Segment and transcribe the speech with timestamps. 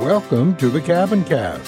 [0.00, 1.66] Welcome to the Cabin Cast,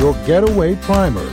[0.00, 1.26] your getaway primer.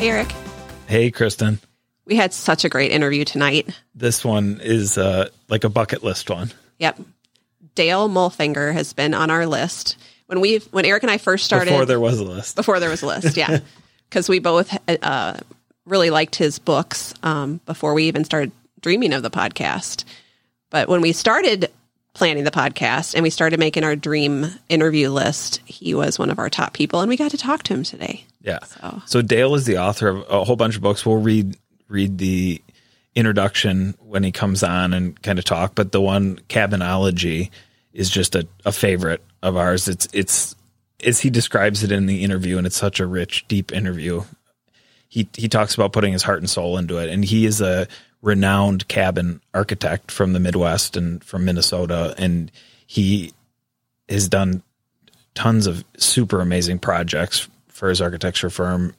[0.00, 0.30] Erik,
[0.86, 1.58] Hey, Kristin.
[2.06, 3.68] we had such a great interview tonight.
[3.96, 6.52] This one is uh, like a bucket list one.
[6.78, 7.00] Yep.
[7.74, 9.96] Dale Mulfinger has been on our list.
[10.26, 12.54] When we when Erik and I first started Before there was a list.
[12.54, 13.58] before there was a list, yeah.
[14.08, 15.36] Because we both uh,
[15.84, 20.04] really liked his books um, before we even started dreaming of the podcast.
[20.70, 21.70] But when we started
[22.14, 26.38] planning the podcast and we started making our dream interview list, he was one of
[26.38, 28.24] our top people, and we got to talk to him today.
[28.42, 28.58] Yeah.
[28.64, 31.04] So- So Dale is the author of a whole bunch of books.
[31.06, 31.56] We'll read
[31.88, 32.60] read the
[33.14, 37.50] introduction when he comes on and kind of talk, but the one Cabinology
[37.92, 39.88] is just a, a favorite of ours.
[39.88, 40.54] It's it's
[41.04, 44.22] as he describes it in the interview, and it's such a rich, deep interview.
[45.08, 47.88] He he talks about putting his heart and soul into it, and he is a
[48.20, 52.50] renowned cabin architect from the Midwest and from Minnesota, and
[52.86, 53.32] he
[54.08, 54.62] has done
[55.34, 58.94] tons of super amazing projects for his architecture firm.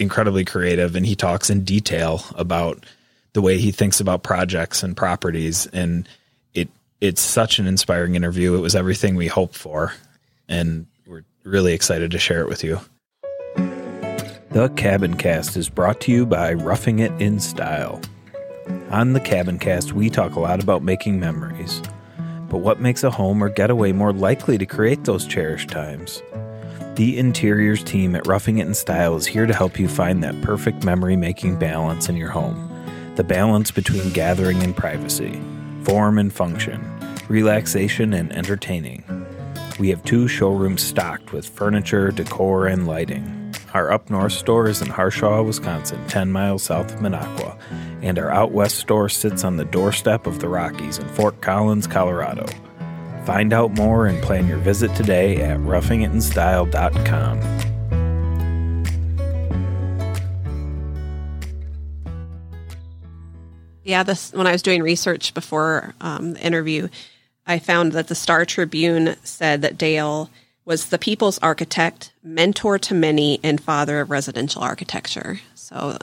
[0.00, 2.84] Incredibly creative, and he talks in detail about
[3.32, 5.66] the way he thinks about projects and properties.
[5.66, 6.08] And
[6.52, 6.68] it
[7.00, 8.56] it's such an inspiring interview.
[8.56, 9.92] It was everything we hoped for,
[10.48, 10.86] and
[11.48, 12.80] really excited to share it with you.
[14.50, 18.00] The Cabin Cast is brought to you by Roughing It in Style.
[18.90, 21.82] On the Cabin Cast, we talk a lot about making memories.
[22.48, 26.22] But what makes a home or getaway more likely to create those cherished times?
[26.94, 30.40] The interiors team at Roughing It in Style is here to help you find that
[30.42, 32.64] perfect memory making balance in your home.
[33.16, 35.40] The balance between gathering and privacy,
[35.84, 36.82] form and function,
[37.28, 39.04] relaxation and entertaining.
[39.78, 43.54] We have two showrooms stocked with furniture, decor, and lighting.
[43.74, 47.56] Our up north store is in Harshaw, Wisconsin, 10 miles south of Minocqua,
[48.02, 51.86] and our out west store sits on the doorstep of the Rockies in Fort Collins,
[51.86, 52.46] Colorado.
[53.24, 57.58] Find out more and plan your visit today at roughingitinstyle.com.
[63.84, 66.88] Yeah, this when I was doing research before um, the interview,
[67.48, 70.30] I found that the Star Tribune said that Dale
[70.66, 75.40] was the people's architect, mentor to many, and father of residential architecture.
[75.54, 75.96] So,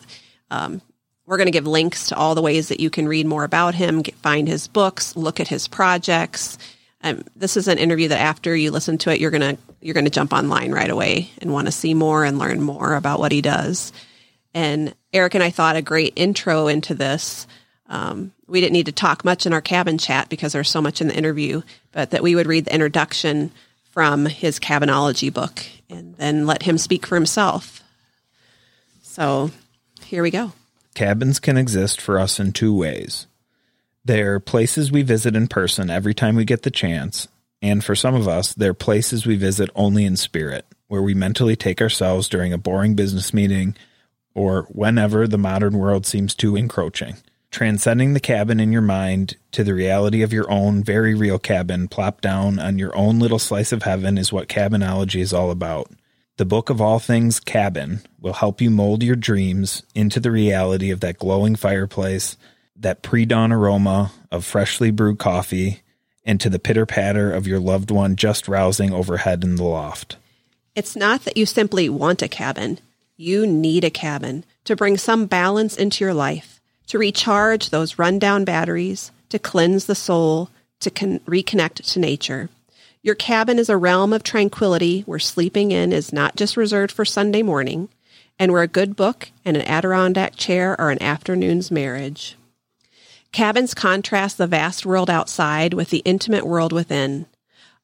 [0.49, 0.81] um,
[1.27, 3.75] we're going to give links to all the ways that you can read more about
[3.75, 6.57] him, get, find his books, look at his projects.
[7.01, 10.09] Um, this is an interview that after you listen to it, you're gonna you're gonna
[10.09, 13.41] jump online right away and want to see more and learn more about what he
[13.41, 13.91] does.
[14.53, 17.45] And Erik and I thought a great intro into this.
[17.87, 21.01] Um, we didn't need to talk much in our cabin chat because there's so much
[21.01, 23.51] in the interview, but that we would read the introduction
[23.91, 27.81] from his cabinology book and then let him speak for himself.
[29.01, 29.51] So
[30.03, 30.51] here we go.
[30.95, 33.27] Cabins can exist for us in two ways.
[34.03, 37.27] They're places we visit in person every time we get the chance,
[37.61, 41.55] and for some of us, they're places we visit only in spirit, where we mentally
[41.55, 43.75] take ourselves during a boring business meeting
[44.35, 47.15] or whenever the modern world seems too encroaching.
[47.51, 51.87] Transcending the cabin in your mind to the reality of your own very real cabin
[51.87, 55.89] plopped down on your own little slice of heaven is what cabinology is all about.
[56.37, 60.91] The book of all things cabin will help you mold your dreams into the reality
[60.91, 62.35] of that glowing fireplace,
[62.75, 65.81] that pre dawn aroma of freshly brewed coffee,
[66.25, 70.17] and to the pitter patter of your loved one just rousing overhead in the loft.
[70.75, 72.79] It's not that you simply want a cabin.
[73.15, 76.54] You need a cabin to bring some balance into your life,
[76.87, 82.49] to recharge those rundown batteries, to cleanse the soul, to con- reconnect to nature.
[83.01, 87.05] Your cabin is a realm of tranquility where sleeping in is not just reserved for
[87.05, 87.89] Sunday morning,
[88.39, 92.35] and where a good book and an Adirondack chair are an afternoon's marriage.
[93.31, 97.25] Cabins contrast the vast world outside with the intimate world within.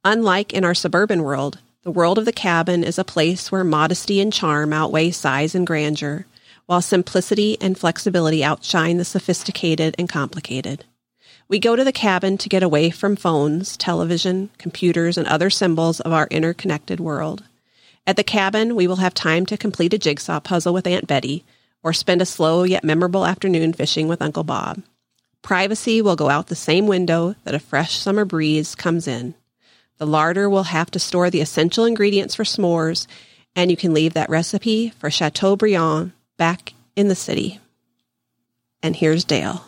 [0.04, 4.20] Unlike in our suburban world, the world of the cabin is a place where modesty
[4.22, 6.26] and charm outweigh size and grandeur,
[6.66, 10.86] while simplicity and flexibility outshine the sophisticated and complicated.
[11.48, 16.00] We go to the cabin to get away from phones, television, computers, and other symbols
[16.00, 17.44] of our interconnected world.
[18.08, 21.44] At the cabin, we will have time to complete a jigsaw puzzle with Aunt Betty
[21.84, 24.82] or spend a slow yet memorable afternoon fishing with Uncle Bob.
[25.42, 29.34] Privacy will go out the same window that a fresh summer breeze comes in.
[29.98, 33.08] The larder will have to store the essential ingredients for s'mores,
[33.56, 37.60] and you can leave that recipe for Chateaubriand back in the city.
[38.82, 39.64] And here's Dale.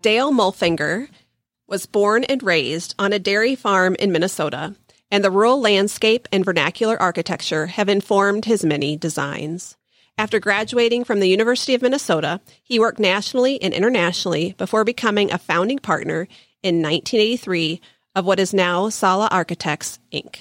[0.00, 1.08] Dale Mulfinger
[1.68, 4.74] was born and raised on a dairy farm in Minnesota,
[5.08, 9.76] and the rural landscape and vernacular architecture have informed his many designs.
[10.18, 15.38] After graduating from the University of Minnesota, he worked nationally and internationally before becoming a
[15.38, 16.28] founding partner
[16.62, 17.80] in 1983
[18.14, 20.36] of what is now Sala Architects, Inc.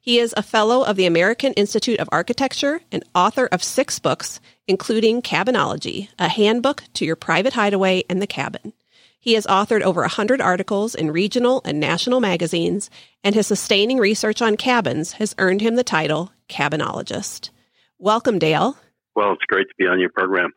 [0.00, 4.38] He is a fellow of the American Institute of Architecture and author of six books,
[4.68, 8.72] including Cabinology, a handbook to your private hideaway and the cabin.
[9.18, 12.88] He has authored over 100 articles in regional and national magazines,
[13.24, 17.50] and his sustaining research on cabins has earned him the title Cabinologist.
[17.98, 18.76] Welcome, Dale.
[19.16, 20.52] Well, it's great to be on your program.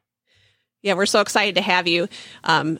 [0.83, 2.07] Yeah, we're so excited to have you.
[2.43, 2.77] Um,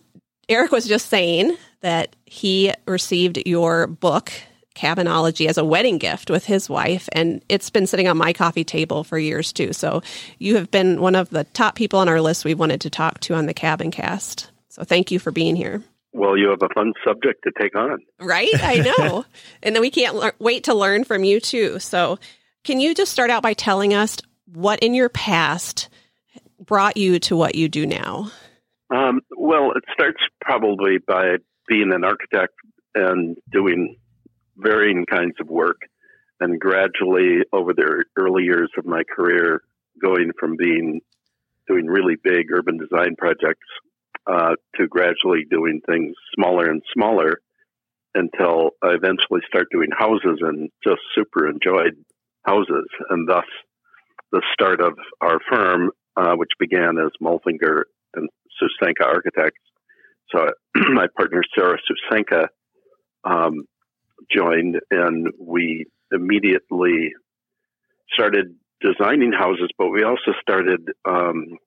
[0.47, 4.31] Erik was just saying that he received your book,
[4.75, 8.63] Cabinology, as a wedding gift with his wife, and it's been sitting on my coffee
[8.63, 9.73] table for years too.
[9.73, 10.01] So
[10.37, 13.19] you have been one of the top people on our list we wanted to talk
[13.21, 14.51] to on the Cabin Cast.
[14.69, 15.83] So thank you for being here.
[16.11, 17.99] Well, you have a fun subject to take on.
[18.19, 18.49] Right?
[18.53, 19.25] I know.
[19.61, 21.79] and then we can't le- wait to learn from you too.
[21.79, 22.19] So,
[22.65, 24.17] can you just start out by telling us
[24.53, 25.89] what in your past
[26.59, 28.31] brought you to what you do now?
[28.93, 31.37] Um, well, it starts probably by
[31.67, 32.53] being an architect
[32.95, 33.97] and doing
[34.57, 35.81] varying kinds of work,
[36.39, 39.61] and gradually over the early years of my career,
[40.01, 41.01] going from being
[41.67, 43.67] doing really big urban design projects
[44.25, 47.41] uh, to gradually doing things smaller and smaller
[48.15, 51.93] until I eventually start doing houses and just super enjoyed
[52.43, 53.45] houses, and thus
[54.31, 57.83] the start of our firm, uh, which began as Mulfinger
[58.15, 58.29] and
[58.61, 59.61] Susanka Architects.
[60.33, 62.47] So my partner Sarah Susanka
[63.23, 63.65] um,
[64.31, 67.11] joined, and we immediately
[68.11, 71.57] started designing houses, but we also started um,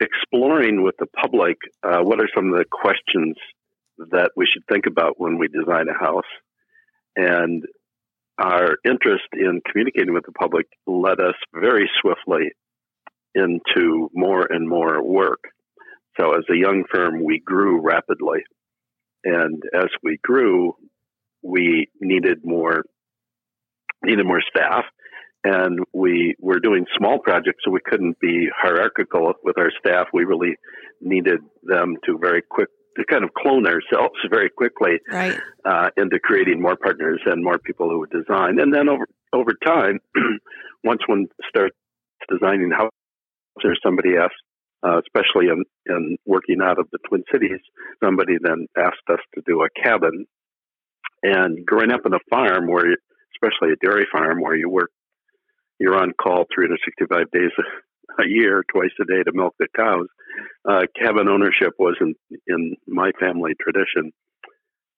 [0.00, 3.36] exploring with the public uh, what are some of the questions
[4.10, 6.24] that we should think about when we design a house.
[7.16, 7.64] And
[8.40, 12.52] our interest in communicating with the public led us very swiftly
[13.34, 15.44] into more and more work.
[16.18, 18.40] So, as a young firm, we grew rapidly.
[19.24, 20.74] And as we grew,
[21.42, 22.82] we needed more
[24.02, 24.84] needed more staff
[25.44, 30.08] and we were doing small projects, so we couldn't be hierarchical with our staff.
[30.12, 30.56] We really
[31.00, 35.38] needed them to very quick to kind of clone ourselves very quickly right.
[35.64, 38.58] uh, into creating more partners and more people who would design.
[38.60, 40.00] And then over over time,
[40.84, 41.76] once one starts
[42.28, 42.90] designing houses,
[43.64, 44.34] or somebody asks,
[44.82, 47.60] uh, especially in, in working out of the Twin Cities,
[48.02, 50.26] somebody then asked us to do a cabin.
[51.22, 52.96] And growing up in a farm where,
[53.36, 54.90] especially a dairy farm, where you work
[55.80, 57.50] you're on call 365 days
[58.18, 60.06] a, year, twice a day to milk the cows.
[60.68, 62.16] Uh, cabin ownership wasn't
[62.46, 64.12] in my family tradition.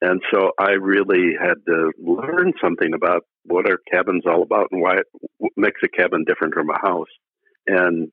[0.00, 4.82] And so I really had to learn something about what are cabins all about and
[4.82, 5.06] why it
[5.56, 7.12] makes a cabin different from a house.
[7.66, 8.10] And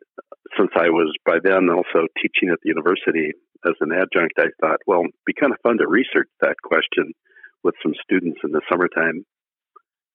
[0.57, 3.33] since I was by then also teaching at the university
[3.65, 7.13] as an adjunct, I thought, well, it'd be kind of fun to research that question
[7.63, 9.25] with some students in the summertime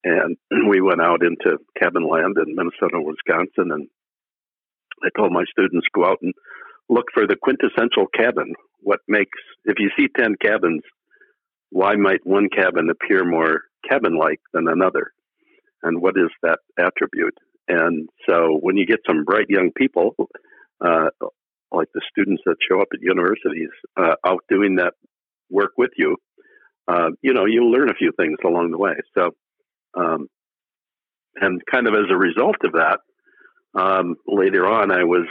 [0.04, 0.36] and
[0.68, 3.72] we went out into cabin land in Minnesota Wisconsin.
[3.72, 3.88] And
[5.02, 6.32] I told my students, go out and
[6.88, 8.54] look for the quintessential cabin.
[8.80, 10.82] What makes, if you see 10 cabins,
[11.70, 15.12] why might one cabin appear more cabin like than another?
[15.82, 17.36] And what is that attribute?
[17.68, 20.14] And so when you get some bright young people,
[20.84, 21.08] uh,
[21.72, 24.94] like the students that show up at universities, uh, out doing that
[25.50, 26.16] work with you,
[26.86, 28.92] uh, you know, you'll learn a few things along the way.
[29.16, 29.30] So
[29.96, 30.28] um,
[31.36, 33.00] and kind of as a result of that,
[33.74, 35.26] um, later on, I was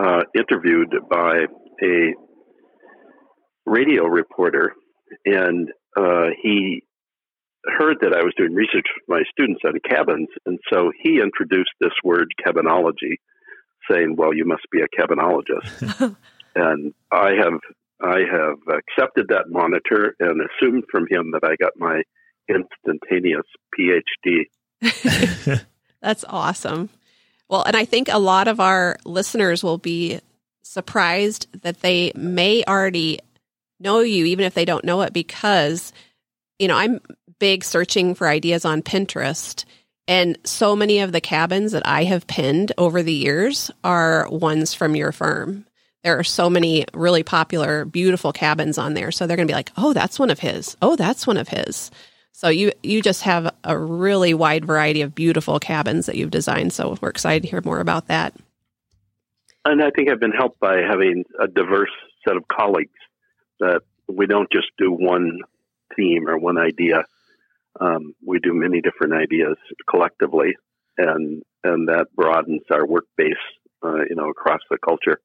[0.00, 1.46] uh, interviewed by
[1.82, 2.14] a
[3.64, 4.72] radio reporter,
[5.24, 6.82] and uh, he
[7.78, 11.70] heard that I was doing research with my students on cabins, and so he introduced
[11.80, 13.18] this word cabinology,
[13.90, 16.16] saying, "Well, you must be a cabinologist."
[16.54, 17.60] and I have
[18.00, 22.02] I have accepted that monitor and assumed from him that I got my
[22.48, 23.46] instantaneous
[23.78, 24.46] PhD.
[26.02, 26.90] That's awesome.
[27.48, 30.20] Well, and I think a lot of our listeners will be
[30.62, 33.20] surprised that they may already
[33.78, 35.92] know you, even if they don't know it, because,
[36.58, 37.00] you know, I'm
[37.38, 39.64] big searching for ideas on Pinterest.
[40.08, 44.74] And so many of the cabins that I have pinned over the years are ones
[44.74, 45.66] from your firm.
[46.04, 49.10] There are so many really popular, beautiful cabins on there.
[49.10, 50.76] So they're going to be like, oh, that's one of his.
[50.80, 51.90] Oh, that's one of his.
[52.36, 56.74] So you you just have a really wide variety of beautiful cabins that you've designed.
[56.74, 58.34] So we're excited to hear more about that.
[59.64, 61.88] And I think I've been helped by having a diverse
[62.28, 62.92] set of colleagues
[63.58, 65.40] that we don't just do one
[65.96, 67.06] theme or one idea.
[67.80, 69.56] Um, we do many different ideas
[69.88, 70.56] collectively,
[70.98, 73.32] and and that broadens our work base,
[73.82, 75.22] uh, you know, across the culture.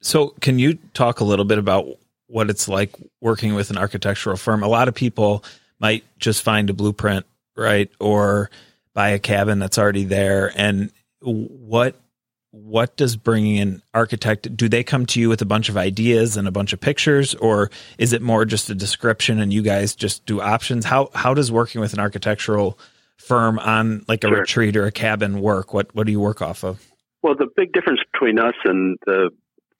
[0.00, 1.88] So, can you talk a little bit about
[2.26, 4.62] what it's like working with an architectural firm?
[4.62, 5.44] A lot of people
[5.82, 8.50] might just find a blueprint, right, or
[8.94, 10.52] buy a cabin that's already there.
[10.56, 11.96] And what
[12.52, 16.36] what does bringing an architect do they come to you with a bunch of ideas
[16.36, 17.34] and a bunch of pictures?
[17.34, 20.84] Or is it more just a description and you guys just do options?
[20.84, 22.78] How how does working with an architectural
[23.16, 24.40] firm on like a sure.
[24.40, 25.74] retreat or a cabin work?
[25.74, 26.86] What what do you work off of?
[27.22, 29.30] Well the big difference between us and the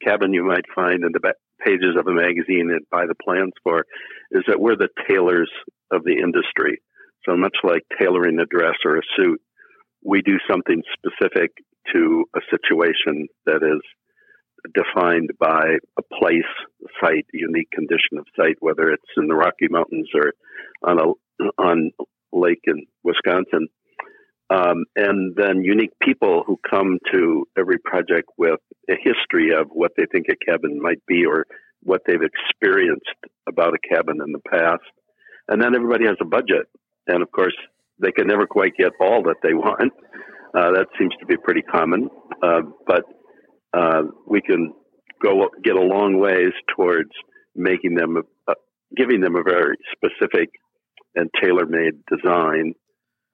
[0.02, 3.84] cabin you might find in the pages of a magazine and buy the plans for
[4.32, 5.50] is that we're the tailors
[5.90, 6.80] of the industry
[7.24, 9.40] so much like tailoring a dress or a suit
[10.04, 11.52] we do something specific
[11.92, 13.80] to a situation that is
[14.74, 16.42] defined by a place,
[17.00, 20.32] site, unique condition of site, whether it's in the Rocky Mountains or
[20.84, 21.90] on a on
[22.32, 23.68] lake in Wisconsin.
[24.50, 29.92] Um, and then unique people who come to every project with a history of what
[29.96, 31.46] they think a cabin might be or
[31.82, 33.06] what they've experienced
[33.48, 34.82] about a cabin in the past.
[35.48, 36.66] And then everybody has a budget.
[37.06, 37.56] And of course,
[37.98, 39.92] they can never quite get all that they want.
[40.54, 42.10] Uh, that seems to be pretty common,
[42.42, 43.04] uh, but
[43.72, 44.70] uh, we can
[45.22, 47.08] go get a long ways towards
[47.56, 48.52] making them, a,
[48.94, 50.50] giving them a very specific
[51.14, 52.74] and tailor-made design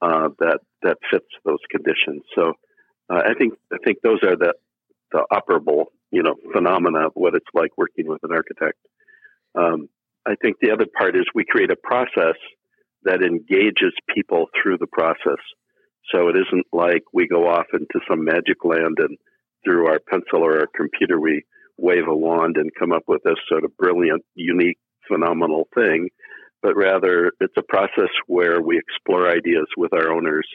[0.00, 2.22] uh, that that fits those conditions.
[2.36, 2.52] So
[3.10, 4.54] uh, I think I think those are the
[5.12, 8.78] the operable you know phenomena of what it's like working with an architect.
[9.54, 9.88] Um,
[10.26, 12.36] I think the other part is we create a process
[13.04, 15.40] that engages people through the process.
[16.12, 19.16] So it isn't like we go off into some magic land and
[19.64, 21.44] through our pencil or our computer we
[21.76, 26.08] wave a wand and come up with this sort of brilliant, unique, phenomenal thing,
[26.62, 30.46] but rather it's a process where we explore ideas with our owners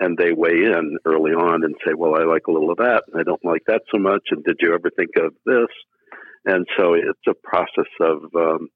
[0.00, 3.04] and they weigh in early on and say, well, I like a little of that
[3.06, 4.22] and I don't like that so much.
[4.30, 5.68] And did you ever think of this?
[6.46, 8.68] And so it's a process of, um,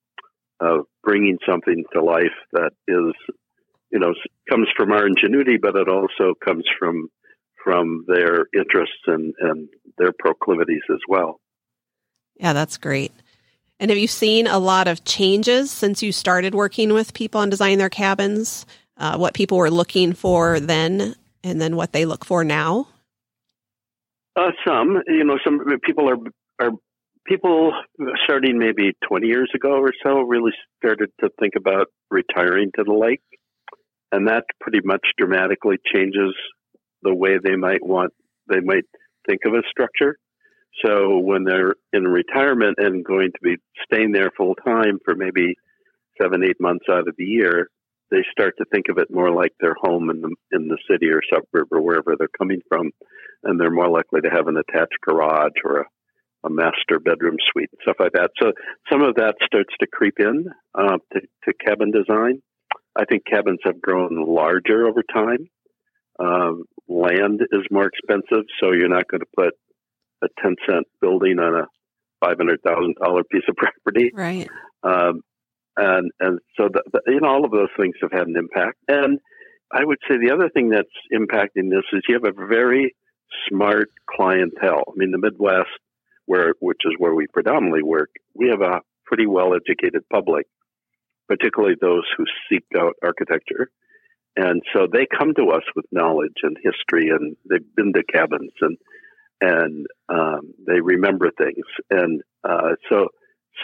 [0.61, 3.15] of bringing something to life that is
[3.95, 4.13] you know
[4.51, 7.09] comes from our ingenuity, but it also comes from
[7.63, 11.41] from their interests and, and their proclivities as well.
[12.37, 13.13] Yeah, that's great.
[13.81, 17.49] And have you seen a lot of changes since you started working with people on
[17.49, 18.67] designing their cabins?
[18.97, 22.87] Uh, what people were looking for then, and then what they look for now?
[24.37, 26.17] Uh, some, you know, some people are
[26.61, 26.73] are
[27.27, 27.73] people
[28.25, 32.93] starting maybe 20 years ago or so really started to think about retiring to the
[32.93, 33.23] lake
[34.15, 36.35] and that pretty much dramatically changes
[37.03, 38.13] the way they might want
[38.49, 38.85] they might
[39.27, 40.17] think of a structure.
[40.85, 45.55] So when they're in retirement and going to be staying there full time for maybe
[46.21, 47.69] seven, eight months out of the year,
[48.11, 51.09] they start to think of it more like their home in the in the city
[51.09, 52.91] or suburb or wherever they're coming from,
[53.43, 55.85] and they're more likely to have an attached garage or a,
[56.45, 58.31] a master bedroom suite and stuff like that.
[58.41, 58.53] So
[58.91, 62.43] some of that starts to creep in uh, to, to cabin design.
[62.97, 65.49] I think cabins have grown larger over time.
[66.21, 69.55] Um, land is more expensive, so you're not going to put
[70.23, 71.67] a 10 cent building on a
[72.25, 74.11] $500,000 piece of property.
[74.15, 74.49] Right.
[74.83, 75.23] Um,
[75.77, 78.79] and, and so, the, the, you know, all of those things have had an impact.
[78.89, 79.19] And
[79.73, 82.95] I would say the other thing that's impacting this is you have a very
[83.49, 84.85] smart clientele.
[84.89, 85.69] I mean, the Midwest,
[86.27, 90.47] where, which is where we predominantly work, we have a pretty well educated public
[91.29, 93.71] particularly those who seek out architecture.
[94.37, 98.53] And so they come to us with knowledge and history, and they've been to cabins
[98.61, 98.77] and
[99.41, 103.09] and um, they remember things, and uh, so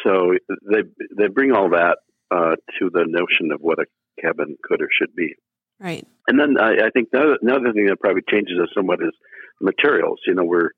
[0.04, 0.34] so
[0.70, 0.82] they
[1.16, 1.98] they bring all that
[2.30, 3.86] uh, to the notion of what a
[4.20, 5.34] cabin could or should be.
[5.78, 6.06] Right.
[6.28, 9.12] And then I, I think another, another thing that probably changes us somewhat is
[9.60, 10.20] materials.
[10.26, 10.70] You know, we're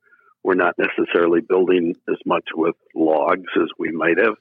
[0.44, 4.34] we're not necessarily building as much with logs as we might have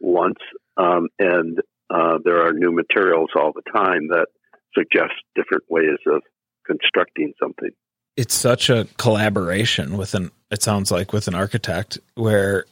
[0.00, 0.38] once,
[0.76, 4.28] um, and uh, there are new materials all the time that
[4.76, 6.22] suggest different ways of
[6.66, 7.70] constructing something.
[8.16, 12.64] It's such a collaboration with an, it sounds like, with an architect where,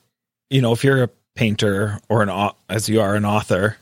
[0.50, 3.76] you know, if you're a painter or an, as you are an author,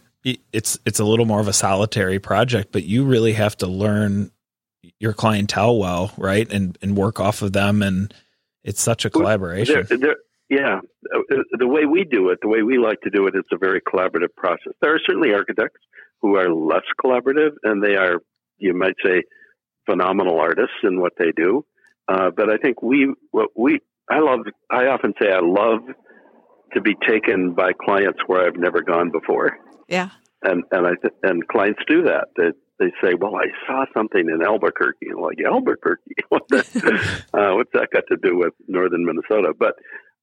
[0.52, 4.30] it's, it's a little more of a solitary project, but you really have to learn
[5.00, 6.50] your clientele well, right?
[6.52, 7.82] And, and work off of them.
[7.82, 8.12] And
[8.62, 9.86] it's such a collaboration.
[10.50, 10.80] Yeah,
[11.14, 13.56] uh, the way we do it, the way we like to do it, it's a
[13.56, 14.74] very collaborative process.
[14.82, 15.80] There are certainly architects
[16.20, 18.20] who are less collaborative, and they are,
[18.58, 19.22] you might say,
[19.86, 21.64] phenomenal artists in what they do.
[22.08, 23.80] Uh, but I think we, what we,
[24.10, 25.80] I love, I often say, I love
[26.74, 29.58] to be taken by clients where I've never gone before.
[29.88, 30.10] Yeah.
[30.42, 32.28] And and I th- and clients do that.
[32.36, 36.58] They they say, "Well, I saw something in Albuquerque." I'm like Albuquerque, what the,
[37.34, 39.54] uh, what's that got to do with northern Minnesota?
[39.58, 39.74] But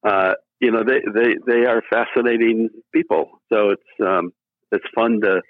[0.07, 3.29] uh, you know, they they they are fascinating people.
[3.51, 4.31] So it's um,
[4.71, 5.41] it's fun to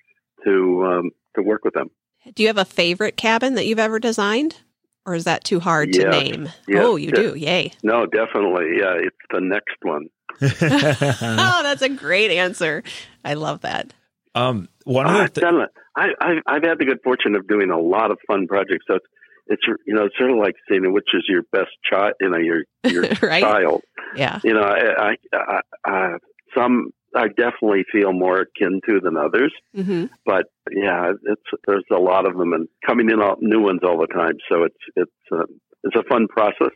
[0.46, 1.90] to um, to work with them.
[2.34, 4.58] Do you have a favorite cabin that you've ever designed?
[5.06, 6.48] Or is that too hard to name?
[6.68, 6.84] Yes.
[6.84, 7.34] Oh, you do.
[7.36, 7.74] Yay.
[7.82, 10.06] No, definitely, yeah, it's the next one.
[10.42, 12.84] oh, that's a great answer.
[13.24, 13.94] I love that.
[14.36, 15.68] um, one of I've the done.
[15.96, 18.86] I, I I've had the good fortune of doing a lot of fun projects.
[18.90, 19.06] So it's
[19.48, 22.38] it's you know it's sort of like saying which is your best child, you know
[22.38, 23.44] your your right?
[23.44, 23.82] child.
[24.16, 24.40] Yeah.
[24.44, 26.14] You know, I, I, I, I
[26.56, 29.54] some I definitely feel more akin to than others.
[29.76, 33.82] hmm but yeah, it's there's a lot of them and coming in all, new ones
[33.84, 34.38] all the time.
[34.50, 35.44] So it's it's uh,
[35.84, 36.74] it's a fun process,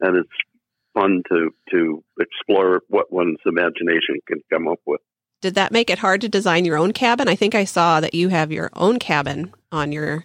[0.00, 0.28] and it's
[0.94, 5.00] fun to to explore what one's imagination can come up with.
[5.40, 7.28] Did that make it hard to design your own cabin?
[7.28, 10.24] I think I saw that you have your own cabin on your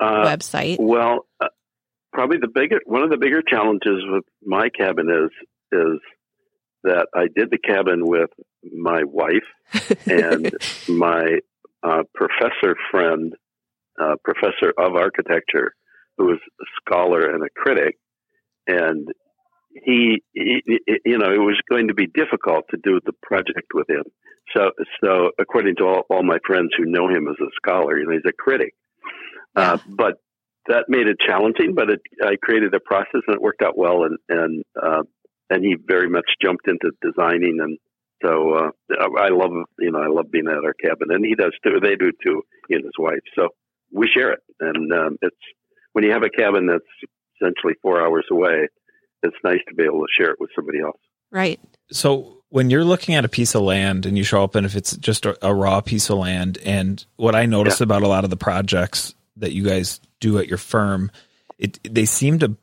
[0.00, 0.78] Uh, website.
[0.80, 1.48] well, uh,
[2.12, 5.30] probably the bigger one of the bigger challenges with my cabin is
[5.72, 5.98] is
[6.84, 8.30] that I did the cabin with
[8.76, 9.48] my wife
[10.06, 10.50] and
[10.88, 11.38] my
[11.82, 13.34] uh, professor friend,
[14.00, 15.74] uh, professor of architecture,
[16.18, 17.98] who is a scholar and a critic,
[18.66, 19.08] and
[19.74, 20.62] he, he,
[21.04, 24.04] you know, it was going to be difficult to do the project with him.
[24.56, 24.70] So,
[25.02, 28.12] so according to all, all my friends who know him as a scholar, you know,
[28.12, 28.74] he's a critic.
[29.54, 30.14] Uh, but
[30.68, 34.04] that made it challenging, but it, I created a process and it worked out well.
[34.04, 35.02] And, and, uh,
[35.50, 37.58] and he very much jumped into designing.
[37.60, 37.78] And
[38.22, 38.70] so, uh,
[39.18, 41.80] I love, you know, I love being at our cabin and he does too.
[41.80, 43.22] They do too, he and his wife.
[43.36, 43.48] So
[43.92, 44.40] we share it.
[44.60, 45.36] And, um, it's
[45.92, 46.84] when you have a cabin that's
[47.40, 48.68] essentially four hours away,
[49.22, 51.00] it's nice to be able to share it with somebody else.
[51.30, 51.60] right.
[51.90, 54.76] So when you're looking at a piece of land and you show up and if
[54.76, 58.24] it's just a, a raw piece of land and what I notice about a lot
[58.24, 61.10] of the projects that you guys do at your firm,
[61.58, 62.56] it they seem to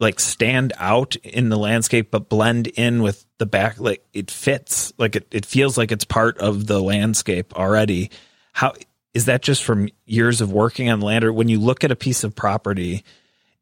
[0.00, 4.92] like stand out in the landscape but blend in with the back like it fits
[4.98, 8.10] like it, it feels like it's part of the landscape already
[8.52, 8.72] how
[9.14, 11.96] is that just from years of working on land or when you look at a
[11.96, 13.04] piece of property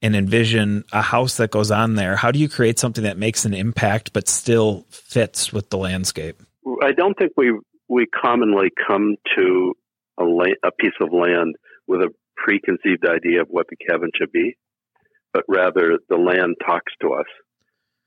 [0.07, 3.45] and envision a house that goes on there how do you create something that makes
[3.45, 6.43] an impact but still fits with the landscape
[6.83, 7.53] I don't think we
[7.89, 9.75] we commonly come to
[10.19, 11.55] a, la- a piece of land
[11.87, 14.57] with a preconceived idea of what the cabin should be,
[15.33, 17.27] but rather the land talks to us.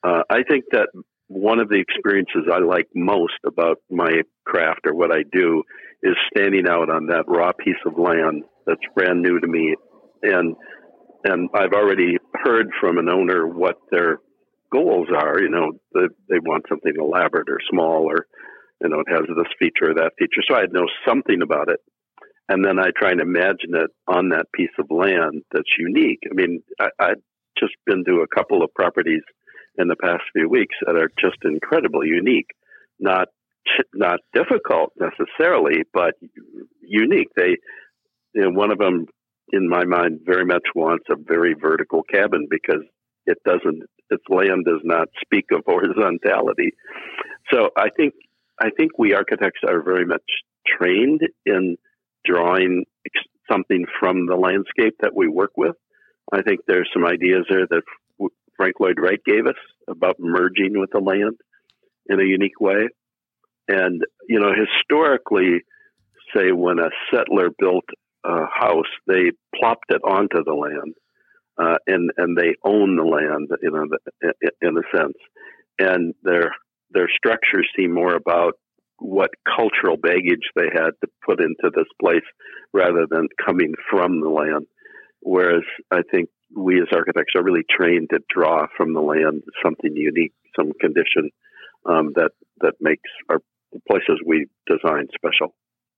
[0.04, 0.90] Uh, I think that
[1.28, 5.64] one of the experiences I like most about my craft or what I do
[6.02, 9.76] is standing out on that raw piece of land that's brand new to me,
[10.24, 10.56] and
[11.24, 14.20] and I've already heard from an owner what their
[14.72, 15.40] goals are.
[15.40, 18.26] You know, they, they want something elaborate or small or
[18.82, 20.42] you know, it has this feature or that feature.
[20.50, 21.80] So I know something about it.
[22.48, 26.20] And then I try and imagine it on that piece of land that's unique.
[26.30, 27.22] I mean, I, I've
[27.60, 29.22] just been to a couple of properties
[29.78, 32.48] in the past few weeks that are just incredibly unique.
[33.00, 33.28] Not
[33.94, 36.16] not difficult necessarily, but
[36.82, 37.28] unique.
[37.36, 37.58] They,
[38.34, 39.06] you know, one of them,
[39.52, 42.84] in my mind, very much wants a very vertical cabin because
[43.26, 43.84] it doesn't.
[44.10, 46.74] Its land does not speak of horizontality.
[47.52, 48.14] So I think
[48.60, 50.24] I think we architects are very much
[50.66, 51.78] trained in
[52.26, 52.86] drawing
[53.50, 55.76] something from the landscape that we work with.
[56.32, 57.82] I think there's some ideas there that
[58.56, 59.56] Frank Lloyd Wright gave us
[59.88, 61.38] about merging with the land
[62.08, 62.90] in a unique way.
[63.68, 65.62] And, you know, historically,
[66.36, 67.86] say when a settler built
[68.26, 70.94] a house, they plopped it onto the land.
[71.58, 75.18] Uh, and and they own the land, know, the- in a sense,
[75.78, 76.56] and their
[76.92, 78.54] their structures seem more about
[78.98, 82.24] what cultural baggage they had to put into this place
[82.74, 84.68] rather than coming from the land.
[85.22, 89.96] Whereas I think we as architects are really trained to draw from the land something
[89.96, 91.30] unique, some condition
[91.86, 93.40] um, that that makes our
[93.74, 95.54] the places we design special.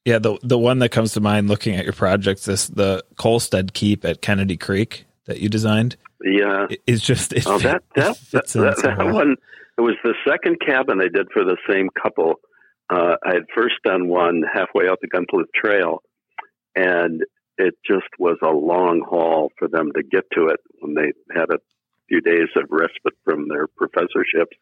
[0.05, 3.73] Yeah the the one that comes to mind looking at your projects is the Kohlstedt
[3.73, 6.67] Keep at Kennedy Creek that you designed Yeah.
[6.87, 9.35] it's just it, Oh, that that that, that, that one.
[9.77, 12.35] It was the second cabin I did for the same couple.
[12.89, 16.03] Uh, I had first done one halfway out the Gunflint Trail,
[16.75, 17.23] and
[17.57, 21.49] it just was a long haul for them to get to it when they had
[21.49, 21.59] a
[22.09, 24.57] few days of respite from their professorships,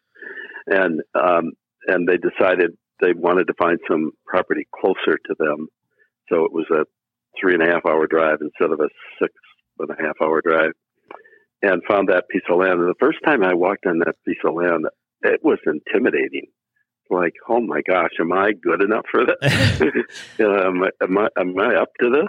[0.68, 1.52] and um,
[1.86, 5.68] and they decided they wanted to find some property closer to them,
[6.28, 6.84] so it was a
[7.40, 8.88] three and a half hour drive instead of a
[9.20, 9.32] six
[9.78, 10.72] and a half hour drive
[11.62, 12.80] and found that piece of land.
[12.80, 14.86] And the first time I walked on that piece of land,
[15.22, 16.46] it was intimidating.
[17.10, 19.80] like, oh my gosh, am I good enough for this?
[20.38, 22.28] you know, am, I, am I am I up to this?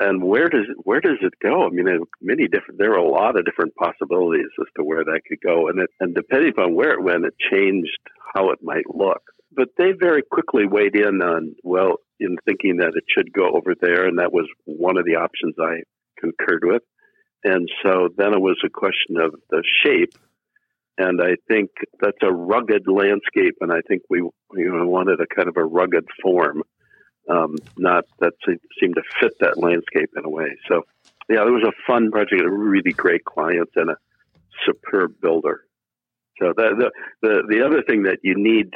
[0.00, 1.66] And where does where does it go?
[1.66, 1.86] I mean,
[2.20, 2.78] many different.
[2.78, 5.90] There are a lot of different possibilities as to where that could go, and it,
[6.00, 7.98] and depending upon where it went, it changed
[8.34, 9.22] how it might look.
[9.54, 13.74] But they very quickly weighed in on well, in thinking that it should go over
[13.80, 15.82] there, and that was one of the options I
[16.18, 16.82] concurred with.
[17.44, 20.14] And so then it was a question of the shape
[20.96, 24.32] and I think that's a rugged landscape, and I think we you
[24.72, 26.62] know wanted a kind of a rugged form,
[27.28, 28.34] um, not that
[28.80, 30.56] seemed to fit that landscape in a way.
[30.68, 30.82] So,
[31.28, 33.96] yeah, it was a fun project, a really great client, and a
[34.64, 35.64] superb builder.
[36.40, 36.90] So the the
[37.22, 38.70] the, the other thing that you need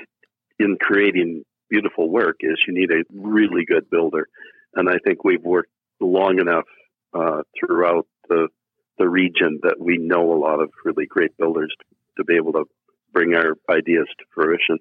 [0.58, 4.28] in creating beautiful work is you need a really good builder,
[4.74, 6.64] and I think we've worked long enough
[7.14, 8.48] uh, throughout the
[8.98, 11.72] the region that we know a lot of really great builders
[12.16, 12.64] to be able to
[13.12, 14.78] bring our ideas to fruition.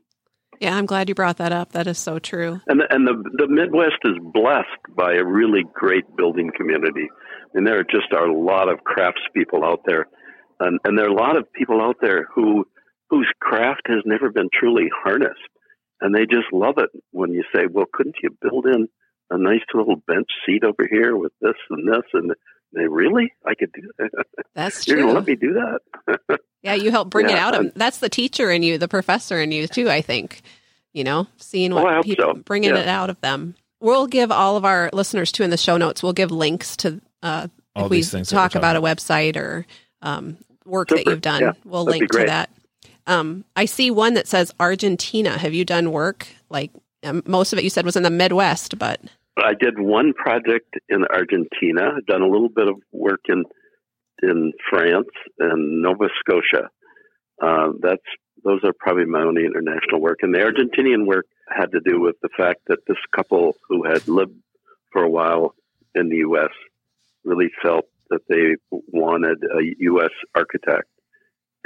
[0.59, 1.73] Yeah, I'm glad you brought that up.
[1.73, 2.59] That is so true.
[2.67, 7.07] And the, and the the Midwest is blessed by a really great building community.
[7.11, 10.07] I mean, there are just are a lot of craftspeople out there,
[10.59, 12.65] and and there are a lot of people out there who
[13.09, 15.47] whose craft has never been truly harnessed,
[16.01, 18.87] and they just love it when you say, "Well, couldn't you build in
[19.29, 22.33] a nice little bench seat over here with this and this and
[22.73, 23.33] they really?
[23.45, 24.25] I could do that.
[24.53, 24.97] That's true.
[24.97, 26.39] You're going to let me do that?
[26.61, 27.73] yeah, you help bring yeah, it out of.
[27.75, 29.89] That's the teacher in you, the professor in you too.
[29.89, 30.41] I think.
[30.93, 32.41] You know, seeing what oh, people so.
[32.41, 32.81] bringing yeah.
[32.81, 33.53] it out of them.
[33.79, 36.01] We'll give all of our listeners too in the show notes.
[36.01, 39.67] We'll give links to uh, all if we talk about a website or
[40.01, 41.03] um, work Super.
[41.03, 41.41] that you've done.
[41.41, 42.49] Yeah, we'll link to that.
[43.07, 45.37] Um, I see one that says Argentina.
[45.37, 46.71] Have you done work like
[47.03, 47.63] um, most of it?
[47.63, 48.99] You said was in the Midwest, but
[49.37, 51.93] I did one project in Argentina.
[51.97, 53.45] I've done a little bit of work in
[54.21, 56.69] in France and Nova Scotia.
[57.41, 58.03] Uh, that's
[58.43, 60.19] those are probably my only international work.
[60.21, 64.07] And the Argentinian work had to do with the fact that this couple who had
[64.07, 64.35] lived
[64.91, 65.53] for a while
[65.95, 66.51] in the U.S.
[67.23, 70.11] really felt that they wanted a U.S.
[70.35, 70.87] architect,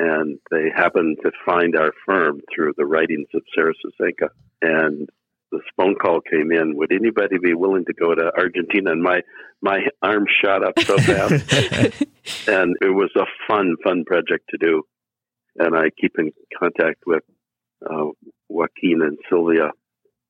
[0.01, 4.29] and they happened to find our firm through the writings of Sarah Susanka.
[4.61, 5.07] And
[5.51, 6.75] this phone call came in.
[6.77, 8.91] Would anybody be willing to go to Argentina?
[8.91, 9.21] And my
[9.61, 11.31] my arm shot up so fast,
[12.47, 14.83] and it was a fun fun project to do.
[15.57, 17.23] And I keep in contact with
[17.87, 18.05] uh,
[18.49, 19.69] Joaquin and Sylvia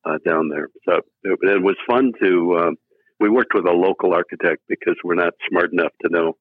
[0.04, 0.68] uh, down there.
[0.86, 2.58] So it, it was fun to.
[2.60, 2.76] Um,
[3.22, 6.34] we worked with a local architect because we're not smart enough to know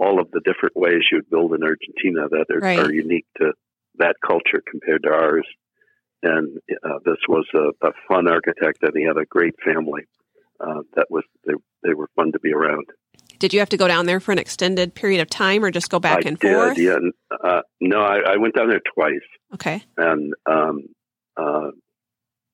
[0.00, 2.78] all of the different ways you'd build in Argentina that are, right.
[2.78, 3.52] are unique to
[3.98, 5.46] that culture compared to ours
[6.22, 10.02] and uh, this was a, a, fun architect, and he had a great family.
[10.60, 12.86] Uh, that was they they were fun to be around.
[13.38, 15.90] Did you have to go down there for an extended period of time, or just
[15.90, 16.78] go back I and did, forth?
[16.78, 16.98] Yeah,
[17.44, 19.14] uh, no, I, I, went down there twice.
[19.54, 20.82] Okay, and um,
[21.36, 21.70] uh,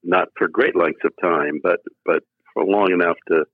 [0.03, 3.45] not for great lengths of time, but but for long enough to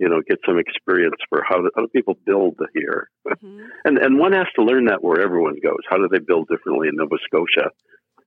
[0.00, 3.66] you know get some experience for how, how do people build here, mm-hmm.
[3.84, 5.84] and and one has to learn that where everyone goes.
[5.88, 7.70] How do they build differently in Nova Scotia?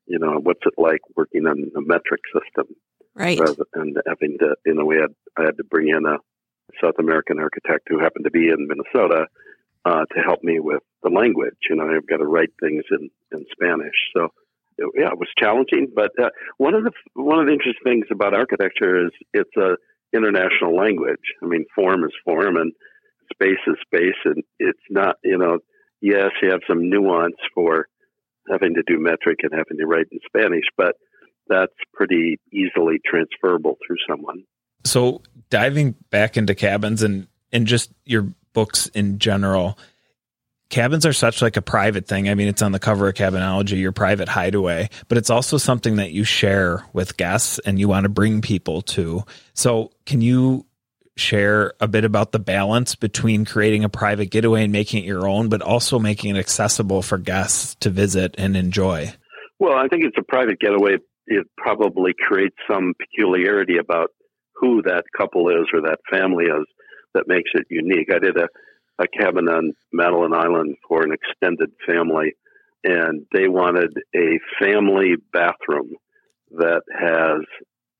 [0.05, 2.75] you know, what's it like working on a metric system?
[3.15, 3.39] Right.
[3.39, 6.17] Rather, and having to, you know, we had, I had to bring in a
[6.81, 9.27] South American architect who happened to be in Minnesota
[9.85, 11.55] uh, to help me with the language.
[11.69, 13.95] You know, I've got to write things in, in Spanish.
[14.15, 14.29] So,
[14.95, 15.87] yeah, it was challenging.
[15.95, 19.77] But uh, one of the one of the interesting things about architecture is it's a
[20.13, 21.33] international language.
[21.41, 22.73] I mean, form is form, and
[23.33, 25.17] space is space, and it's not.
[25.23, 25.59] You know,
[26.01, 27.87] yes, you have some nuance for
[28.49, 30.95] having to do metric and having to write in Spanish, but
[31.47, 34.43] that's pretty easily transferable through someone.
[34.85, 39.77] So diving back into cabins and and just your books in general,
[40.73, 42.27] cabins are such like a private thing.
[42.27, 45.97] I mean, it's on the cover of Cabinology, your private hideaway, but it's also something
[45.97, 49.23] that you share with guests and you want to bring people to.
[49.53, 50.65] So can you
[51.15, 55.27] share a bit about the balance between creating a private getaway and making it your
[55.27, 59.13] own, but also making it accessible for guests to visit and enjoy?
[59.59, 60.97] Well, I think it's a private getaway.
[61.27, 64.09] It probably creates some peculiarity about
[64.55, 66.65] who that couple is or that family is
[67.13, 68.11] that makes it unique.
[68.11, 68.47] I did a,
[68.99, 72.33] a cabin on Madeline Island for an extended family,
[72.83, 75.93] and they wanted a family bathroom
[76.51, 77.41] that has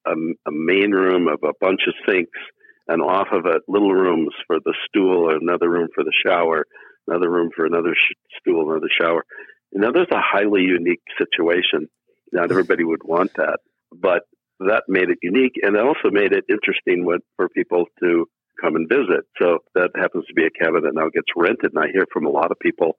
[0.06, 0.13] a,
[0.47, 2.39] a main room of a bunch of sinks
[2.88, 6.65] and off of it little rooms for the stool, or another room for the shower,
[7.08, 9.23] another room for another sh- stool, another shower.
[9.71, 11.88] Know, there's a highly unique situation.
[12.32, 13.60] Not everybody would want that,
[13.91, 14.23] but
[14.60, 18.27] that made it unique, and it also made it interesting for people to
[18.63, 19.26] come and visit.
[19.41, 22.26] So that happens to be a cabin that now gets rented, and I hear from
[22.26, 22.95] a lot of people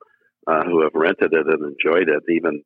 [0.47, 2.63] uh, who have rented it and enjoyed it, even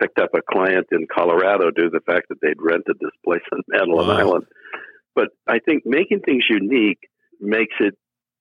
[0.00, 3.42] picked up a client in Colorado due to the fact that they'd rented this place
[3.52, 4.18] on Madeline wow.
[4.18, 4.46] Island.
[5.14, 7.00] But I think making things unique
[7.40, 7.94] makes it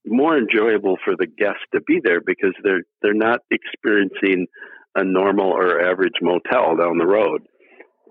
[0.06, 4.48] more enjoyable for the guests to be there because they're they're not experiencing
[4.96, 7.42] a normal or average motel down the road.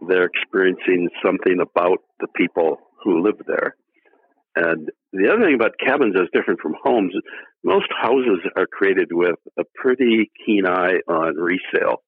[0.06, 3.74] They're experiencing something about the people who live there.
[4.54, 7.14] And the other thing about cabins that's different from homes,
[7.64, 12.02] most houses are created with a pretty keen eye on resale.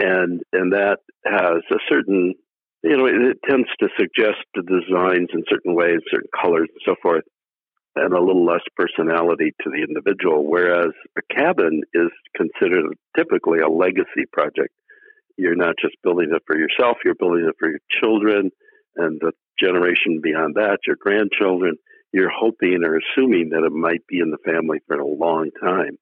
[0.00, 2.34] And and that has a certain
[2.82, 6.96] you know, it, tends to suggest the designs in certain ways, certain colors and so
[7.00, 7.24] forth,
[7.94, 10.44] and a little less personality to the individual.
[10.48, 14.74] Whereas a cabin is considered typically a legacy project.
[15.38, 18.50] You're not just building it for yourself, you're building it for your children
[18.96, 21.76] and the generation beyond that, your grandchildren.
[22.12, 25.98] You're hoping or assuming that it might be in the family for a long time.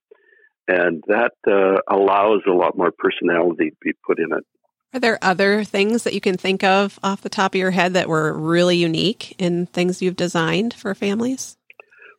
[0.67, 4.45] And that uh, allows a lot more personality to be put in it.
[4.93, 7.95] Are there other things that you can think of off the top of your head
[7.95, 11.57] that were really unique in things you've designed for families?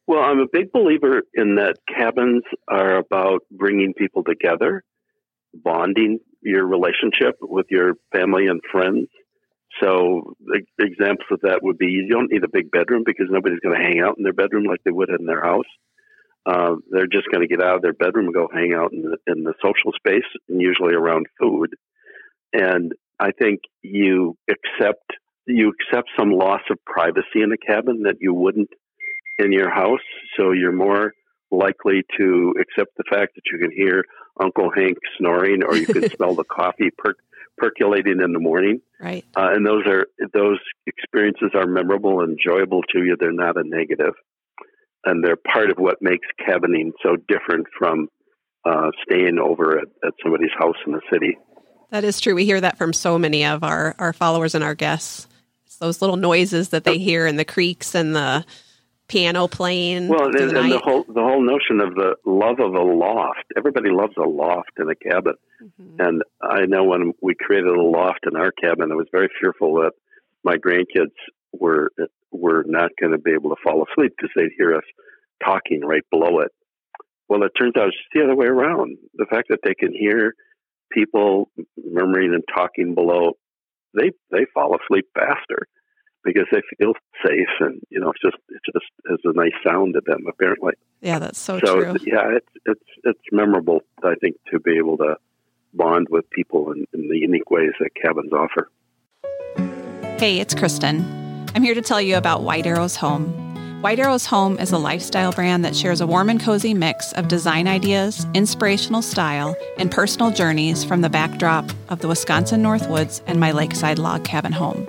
[0.07, 4.83] Well, I'm a big believer in that cabins are about bringing people together,
[5.53, 9.07] bonding your relationship with your family and friends.
[9.81, 13.59] So, the examples of that would be you don't need a big bedroom because nobody's
[13.59, 15.65] going to hang out in their bedroom like they would in their house.
[16.45, 19.01] Uh, they're just going to get out of their bedroom and go hang out in
[19.03, 21.69] the, in the social space, and usually around food.
[22.53, 25.13] And I think you accept
[25.47, 28.69] you accept some loss of privacy in a cabin that you wouldn't
[29.39, 29.99] in your house.
[30.37, 31.13] So you're more
[31.51, 34.05] likely to accept the fact that you can hear
[34.39, 37.15] Uncle Hank snoring, or you can smell the coffee per-
[37.61, 38.81] percolating in the morning.
[38.99, 39.23] Right.
[39.37, 43.15] Uh, and those are those experiences are memorable and enjoyable to you.
[43.19, 44.13] They're not a negative,
[45.05, 48.09] and they're part of what makes cabining so different from
[48.65, 51.37] uh, staying over at, at somebody's house in the city.
[51.91, 52.35] That is true.
[52.35, 55.27] We hear that from so many of our, our followers and our guests.
[55.65, 58.45] It's those little noises that they hear in the creaks and the
[59.11, 60.07] piano playing.
[60.07, 63.43] Well, and, the, and the, whole the whole notion of the love of a loft.
[63.57, 65.99] Everybody loves a loft in a cabin, mm-hmm.
[66.01, 69.75] and I know when we created a loft in our cabin, I was very fearful
[69.81, 69.91] that
[70.43, 71.15] my grandkids
[71.51, 71.91] were
[72.31, 74.85] were not going to be able to fall asleep because they'd hear us
[75.43, 76.51] talking right below it.
[77.27, 78.97] Well, it turns out it's the other way around.
[79.15, 80.33] The fact that they can hear
[80.91, 83.33] people murmuring and talking below,
[83.93, 85.67] they they fall asleep faster
[86.23, 86.93] because they feel
[87.25, 90.73] safe and you know it's just it just has a nice sound to them apparently.
[91.01, 91.67] Yeah, that's so, true.
[91.67, 91.95] so true.
[92.05, 95.17] Yeah, it's it's it's memorable I think to be able to
[95.73, 98.69] bond with people in, in the unique ways that cabins offer.
[100.19, 101.03] Hey, it's Kristin.
[101.55, 103.81] I'm here to tell you about White Arrows Home.
[103.81, 107.27] White Arrows Home is a lifestyle brand that shares a warm and cozy mix of
[107.27, 113.39] design ideas, inspirational style, and personal journeys from the backdrop of the Wisconsin Northwoods and
[113.39, 114.85] my lakeside log cabin home.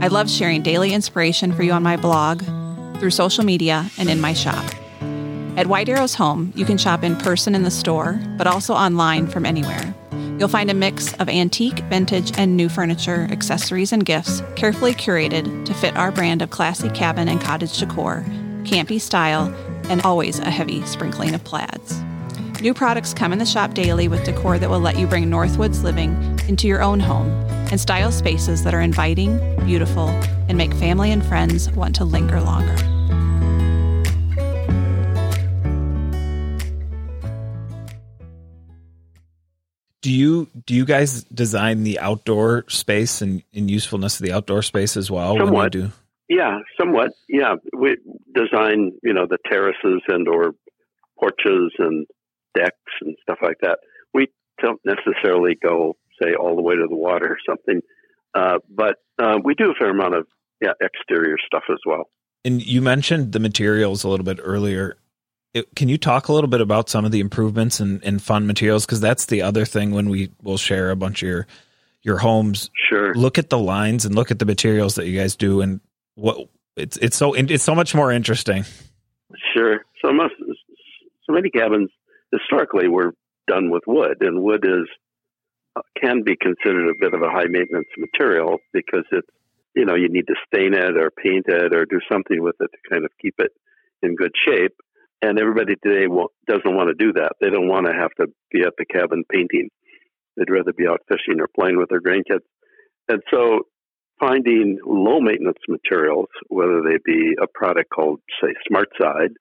[0.00, 2.44] I love sharing daily inspiration for you on my blog,
[3.00, 4.64] through social media, and in my shop.
[5.56, 9.26] At White Arrows Home, you can shop in person in the store, but also online
[9.26, 9.92] from anywhere.
[10.38, 15.64] You'll find a mix of antique, vintage, and new furniture, accessories, and gifts carefully curated
[15.64, 18.24] to fit our brand of classy cabin and cottage decor,
[18.62, 19.52] campy style,
[19.88, 22.00] and always a heavy sprinkling of plaids.
[22.60, 25.82] New products come in the shop daily with decor that will let you bring Northwoods
[25.82, 26.12] living
[26.46, 30.08] into your own home and style spaces that are inviting, beautiful,
[30.48, 32.76] and make family and friends want to linger longer.
[40.08, 44.62] do you do you guys design the outdoor space and, and usefulness of the outdoor
[44.62, 45.36] space as well?
[45.36, 45.72] Somewhat.
[45.72, 45.90] do?
[46.30, 47.12] Yeah, somewhat.
[47.28, 47.98] Yeah, we
[48.34, 50.54] design you know the terraces and or
[51.18, 52.06] porches and
[52.54, 53.80] decks and stuff like that.
[54.14, 54.28] We
[54.62, 57.80] don't necessarily go say all the way to the water or something,
[58.34, 60.26] uh, but uh, we do a fair amount of
[60.60, 62.10] yeah exterior stuff as well.
[62.44, 64.96] And you mentioned the materials a little bit earlier
[65.54, 68.46] it, can you talk a little bit about some of the improvements and, and fun
[68.46, 68.84] materials?
[68.84, 71.46] Because that's the other thing when we will share a bunch of your
[72.02, 72.70] your homes.
[72.88, 73.14] Sure.
[73.14, 75.80] Look at the lines and look at the materials that you guys do, and
[76.14, 78.64] what it's it's so it's so much more interesting.
[79.54, 79.84] Sure.
[80.04, 81.90] So most so many cabins
[82.32, 83.14] historically were
[83.46, 84.86] done with wood, and wood is
[86.00, 89.28] can be considered a bit of a high maintenance material because it's
[89.74, 92.70] you know you need to stain it or paint it or do something with it
[92.72, 93.52] to kind of keep it
[94.02, 94.74] in good shape.
[95.20, 96.06] And everybody today
[96.46, 97.32] doesn't want to do that.
[97.40, 99.68] They don't want to have to be at the cabin painting.
[100.36, 102.46] They'd rather be out fishing or playing with their grandkids.
[103.08, 103.66] And so
[104.20, 109.34] finding low maintenance materials, whether they be a product called, say, SmartSide,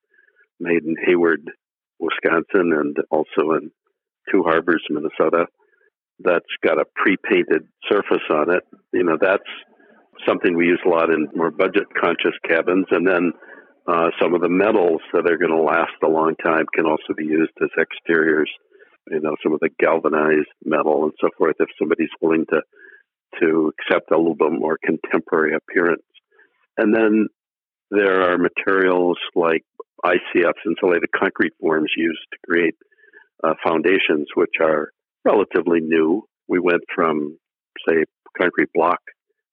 [0.60, 1.52] made in Hayward,
[2.00, 3.72] Wisconsin, and also in
[4.32, 5.46] Two Harbors, Minnesota,
[6.20, 8.64] that's got a pre-painted surface on it.
[8.94, 9.44] You know, that's
[10.28, 13.34] something we use a lot in more budget-conscious cabins, and then
[13.88, 17.14] uh, some of the metals that are going to last a long time can also
[17.16, 18.50] be used as exteriors.
[19.10, 21.56] You know, some of the galvanized metal and so forth.
[21.60, 22.62] If somebody's willing to
[23.42, 26.04] to accept a little bit more contemporary appearance,
[26.78, 27.28] and then
[27.92, 29.64] there are materials like
[30.04, 32.76] ICFs, insulated concrete forms, used to create
[33.44, 34.92] uh, foundations, which are
[35.28, 36.24] relatively new.
[36.48, 37.38] We went from,
[37.88, 38.06] say,
[38.38, 39.00] concrete block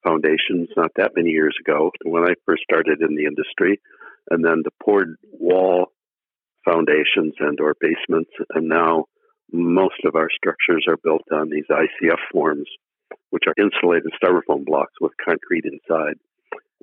[0.07, 3.81] foundations not that many years ago when I first started in the industry,
[4.31, 5.87] and then the poured wall
[6.65, 9.07] foundations and or basements, and now
[9.53, 12.69] most of our structures are built on these ICF forms,
[13.31, 16.17] which are insulated styrofoam blocks with concrete inside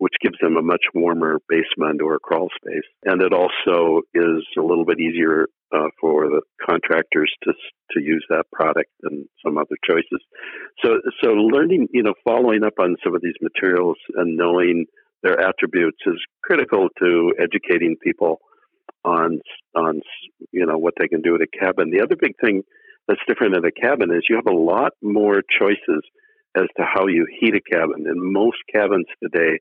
[0.02, 2.90] which gives them a much warmer basement or crawl space.
[3.06, 7.54] And it also is a little bit easier uh, for the contractors to
[7.92, 10.20] to use that product than some other choices.
[10.84, 14.88] So so learning, you know, following up on some of these materials and knowing
[15.22, 18.40] their attributes is critical to educating people
[19.06, 19.40] on
[19.76, 20.02] on
[20.52, 21.92] you know what they can do at a cabin.
[21.92, 22.64] The other big thing
[23.08, 26.02] that's different at a cabin is you have a lot more choices
[26.58, 28.08] as to how you heat a cabin.
[28.08, 29.60] And most cabins today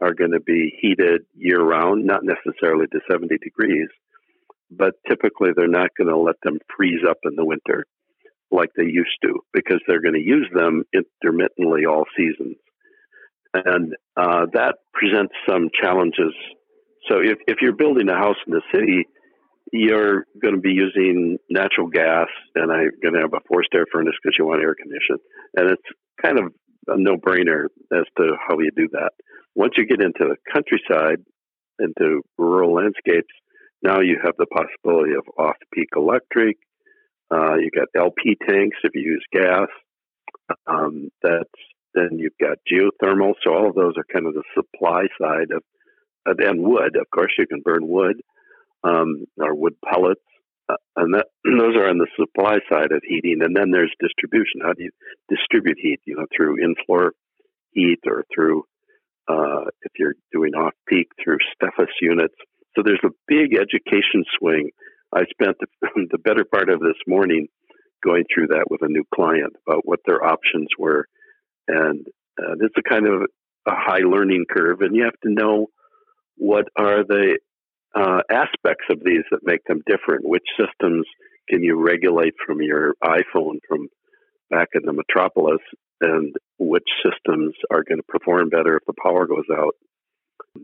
[0.00, 3.88] are going to be heated year round, not necessarily to 70 degrees,
[4.70, 7.86] but typically they're not going to let them freeze up in the winter
[8.50, 12.56] like they used to because they're going to use them intermittently all seasons.
[13.52, 16.34] And uh, that presents some challenges.
[17.08, 19.06] So if, if you're building a house in the city,
[19.72, 23.86] you're going to be using natural gas and I'm going to have a forced air
[23.92, 25.22] furnace because you want air conditioning.
[25.56, 25.82] And it's
[26.20, 26.52] kind of
[26.88, 29.10] a no brainer as to how you do that.
[29.54, 31.24] Once you get into the countryside,
[31.78, 33.32] into rural landscapes,
[33.82, 36.56] now you have the possibility of off peak electric.
[37.32, 39.68] Uh, you got LP tanks if you use gas.
[40.66, 41.48] Um, that's
[41.94, 43.34] then you've got geothermal.
[43.42, 45.62] So all of those are kind of the supply side of,
[46.26, 46.96] and wood.
[46.96, 48.20] Of course, you can burn wood
[48.84, 50.20] um, or wood pellets,
[50.96, 53.40] and that those are on the supply side of heating.
[53.42, 54.60] And then there's distribution.
[54.62, 54.90] How do you
[55.28, 56.00] distribute heat?
[56.04, 57.12] You know, through in-floor
[57.72, 58.64] heat or through
[59.28, 62.34] uh, if you're doing off peak through Steffes units.
[62.76, 64.70] So there's a big education swing.
[65.14, 65.66] I spent the,
[66.10, 67.48] the better part of this morning
[68.04, 71.06] going through that with a new client about what their options were.
[71.68, 72.06] And
[72.40, 73.22] uh, it's a kind of
[73.66, 75.66] a high learning curve, and you have to know
[76.36, 77.38] what are the
[77.94, 80.28] uh, aspects of these that make them different.
[80.28, 81.06] Which systems
[81.48, 83.88] can you regulate from your iPhone from
[84.50, 85.60] back in the metropolis
[86.00, 89.74] and which systems are going to perform better if the power goes out.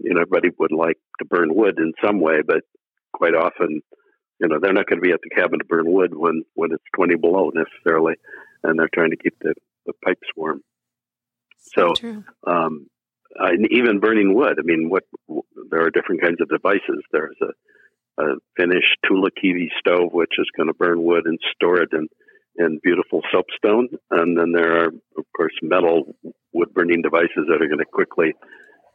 [0.02, 2.62] You know, everybody would like to burn wood in some way, but
[3.12, 3.80] quite often,
[4.40, 6.72] you know, they're not going to be at the cabin to burn wood when, when
[6.72, 8.14] it's 20 below necessarily,
[8.64, 9.54] and they're trying to keep the,
[9.86, 10.60] the pipes warm.
[11.58, 12.86] So, so um,
[13.70, 15.04] even burning wood, I mean, what
[15.70, 17.02] there are different kinds of devices.
[17.12, 21.90] There's a, a Finnish Tulikivi stove, which is going to burn wood and store it
[21.92, 22.08] in
[22.58, 23.88] and beautiful soapstone.
[24.10, 26.14] And then there are, of course, metal
[26.52, 28.32] wood burning devices that are going to quickly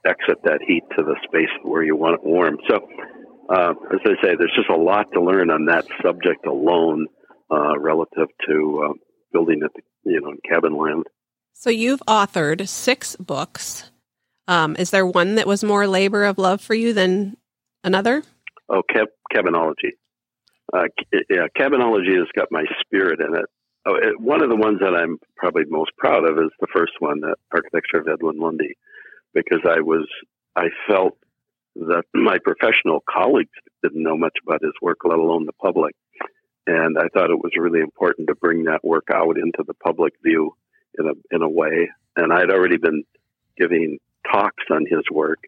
[0.06, 2.58] exit that heat to the space where you want it warm.
[2.68, 2.88] So,
[3.50, 7.08] uh, as I say, there's just a lot to learn on that subject alone
[7.52, 8.94] uh, relative to uh,
[9.32, 11.04] building at the, you know in cabin land.
[11.54, 13.91] So you've authored six books.
[14.48, 17.38] Um, is there one that was more labor of love for you than
[17.84, 18.24] another?
[18.70, 19.92] Oh, cab- cabinology
[20.74, 20.84] uh,
[21.30, 23.46] yeah, cabinology has got my spirit in it.
[23.86, 24.20] Oh, it.
[24.20, 27.36] One of the ones that I'm probably most proud of is the first one, the
[27.52, 28.78] architecture of Edwin Lundie,
[29.34, 30.08] because I was
[30.56, 31.18] I felt
[31.76, 33.52] that my professional colleagues
[33.84, 35.96] didn't know much about his work, let alone the public.
[36.68, 40.14] And I thought it was really important to bring that work out into the public
[40.24, 40.56] view
[40.98, 41.90] in a in a way.
[42.16, 43.04] And I'd already been
[43.58, 43.98] giving
[44.30, 45.40] talks on his work,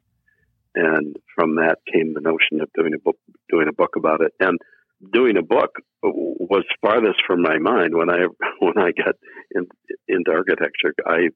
[0.75, 3.17] and from that came the notion of doing a book
[3.49, 4.33] doing a book about it.
[4.39, 4.57] And
[5.11, 5.71] doing a book
[6.01, 8.27] was farthest from my mind when I
[8.59, 9.15] when I got
[9.53, 9.67] in,
[10.07, 10.93] into architecture.
[11.05, 11.29] I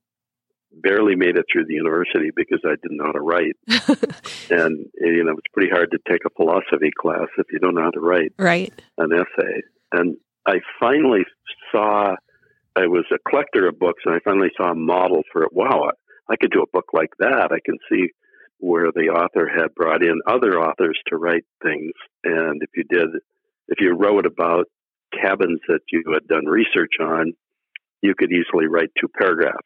[0.72, 3.56] barely made it through the university because I didn't know how to write,
[4.50, 7.84] and you know it's pretty hard to take a philosophy class if you don't know
[7.84, 9.62] how to write right an essay.
[9.94, 11.24] And I finally
[11.72, 12.16] saw
[12.76, 15.54] I was a collector of books, and I finally saw a model for it.
[15.54, 15.92] Wow,
[16.30, 17.52] I could do a book like that.
[17.52, 18.10] I can see
[18.60, 21.92] where the author had brought in other authors to write things,
[22.24, 23.10] and if you did
[23.68, 24.66] if you wrote about
[25.14, 27.34] cabins that you had done research on,
[28.02, 29.58] you could easily write two paragraphs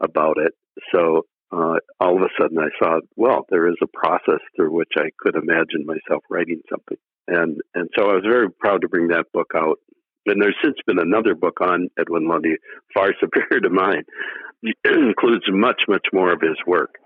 [0.00, 0.52] about it.
[0.94, 4.92] So uh, all of a sudden I saw, well, there is a process through which
[4.96, 6.98] I could imagine myself writing something.
[7.28, 9.78] And, and so I was very proud to bring that book out.
[10.26, 12.56] And there's since been another book on Edwin Lundie,
[12.94, 14.04] far superior to mine.
[14.84, 16.96] Includes much, much more of his work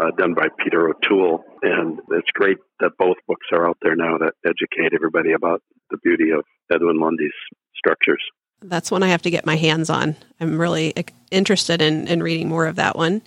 [0.00, 1.44] uh, done by Peter O'Toole.
[1.62, 5.98] And it's great that both books are out there now that educate everybody about the
[5.98, 7.32] beauty of Edwin Lundie's
[7.74, 8.22] structures.
[8.62, 10.16] That's one I have to get my hands on.
[10.40, 10.94] I'm really
[11.30, 13.22] interested in, in reading more of that one.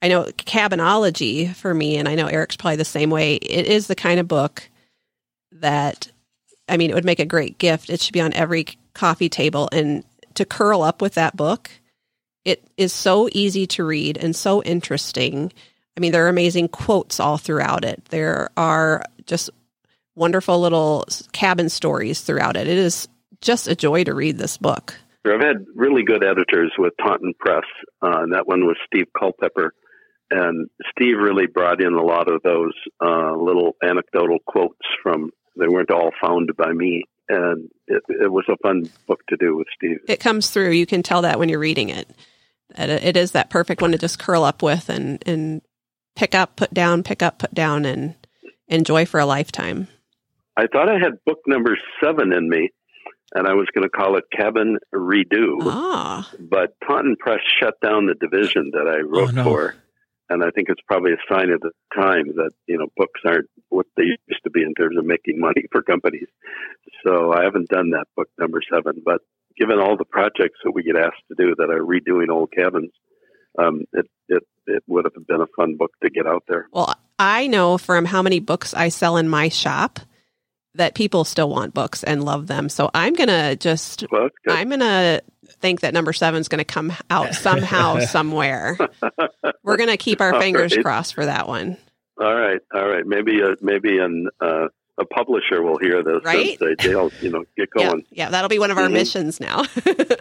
[0.00, 3.34] I know Cabinology for me, and I know Erik's probably the same way.
[3.34, 4.70] It is the kind of book
[5.50, 6.08] that,
[6.68, 7.90] I mean, it would make a great gift.
[7.90, 9.68] It should be on every coffee table.
[9.72, 10.04] And
[10.34, 11.70] to curl up with that book,
[12.48, 15.52] it is so easy to read and so interesting.
[15.96, 18.02] I mean, there are amazing quotes all throughout it.
[18.06, 19.50] There are just
[20.14, 22.66] wonderful little cabin stories throughout it.
[22.66, 23.06] It is
[23.42, 24.94] just a joy to read this book.
[25.26, 27.64] I've had really good editors with Taunton Press,
[28.02, 29.74] uh, and that one was Steve Culpepper.
[30.30, 32.72] And Steve really brought in a lot of those
[33.04, 37.04] uh, little anecdotal quotes from, they weren't all found by me.
[37.28, 39.98] And it, it was a fun book to do with Steve.
[40.08, 40.70] It comes through.
[40.70, 42.08] You can tell that when you're reading it.
[42.78, 45.62] It is that perfect one to just curl up with and, and
[46.16, 48.14] pick up, put down, pick up, put down, and
[48.68, 49.88] enjoy for a lifetime.
[50.56, 52.70] I thought I had book number seven in me,
[53.34, 55.58] and I was going to call it Cabin Redo.
[55.62, 56.28] Ah.
[56.38, 59.44] But Taunton Press shut down the division that I wrote oh, no.
[59.44, 59.74] for.
[60.30, 63.48] And I think it's probably a sign of the time that, you know, books aren't
[63.70, 66.28] what they used to be in terms of making money for companies.
[67.02, 69.00] So I haven't done that book number seven.
[69.02, 69.22] But
[69.56, 72.90] given all the projects that we get asked to do that are redoing old cabins,
[73.58, 76.68] um, it, it, it would have been a fun book to get out there.
[76.72, 80.00] Well, I know from how many books I sell in my shop
[80.74, 82.68] that people still want books and love them.
[82.68, 86.58] So I'm going to just, well, I'm going to think that number seven is going
[86.58, 88.78] to come out somehow, somewhere.
[89.62, 90.84] We're going to keep our fingers right.
[90.84, 91.76] crossed for that one.
[92.20, 92.60] All right.
[92.74, 93.06] All right.
[93.06, 94.68] Maybe, a, maybe in, uh,
[94.98, 96.58] a publisher will hear this right?
[96.60, 98.04] and say, Dale, you know, get going.
[98.10, 98.94] Yeah, yeah that'll be one of our mm-hmm.
[98.94, 99.64] missions now.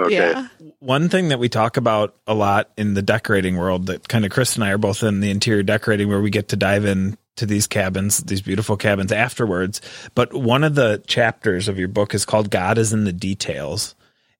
[0.00, 0.14] Okay.
[0.14, 0.48] Yeah.
[0.78, 4.30] One thing that we talk about a lot in the decorating world that kind of
[4.30, 7.18] Chris and I are both in the interior decorating where we get to dive in
[7.36, 9.80] to these cabins, these beautiful cabins afterwards.
[10.14, 13.94] But one of the chapters of your book is called God is in the details.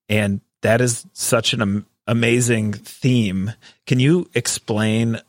[0.09, 3.53] And that is such an am- amazing theme.
[3.87, 5.21] Can you explain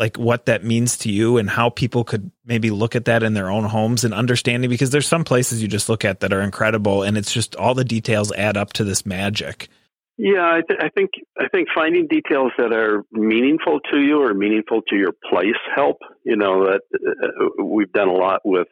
[0.00, 3.34] like what that means to you and how people could maybe look at that in
[3.34, 6.40] their own homes and understanding because there's some places you just look at that are
[6.40, 9.68] incredible and it's just all the details add up to this magic.
[10.16, 14.34] Yeah, I, th- I think I think finding details that are meaningful to you or
[14.34, 15.98] meaningful to your place help.
[16.24, 18.68] You know that uh, we've done a lot with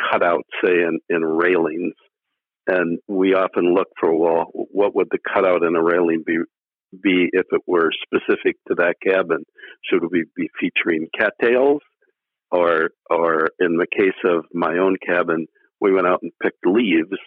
[0.00, 1.92] cutouts, say in, in railings,
[2.66, 6.38] and we often look for well, what would the cutout in a railing be
[6.90, 9.44] be if it were specific to that cabin?
[9.84, 11.82] Should we be featuring cattails,
[12.50, 15.46] or or in the case of my own cabin,
[15.80, 17.18] we went out and picked leaves,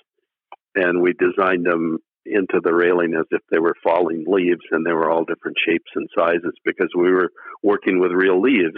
[0.76, 4.93] and we designed them into the railing as if they were falling leaves, and they
[4.93, 7.32] were all different shapes and sizes because we were
[7.64, 8.78] working with real leaves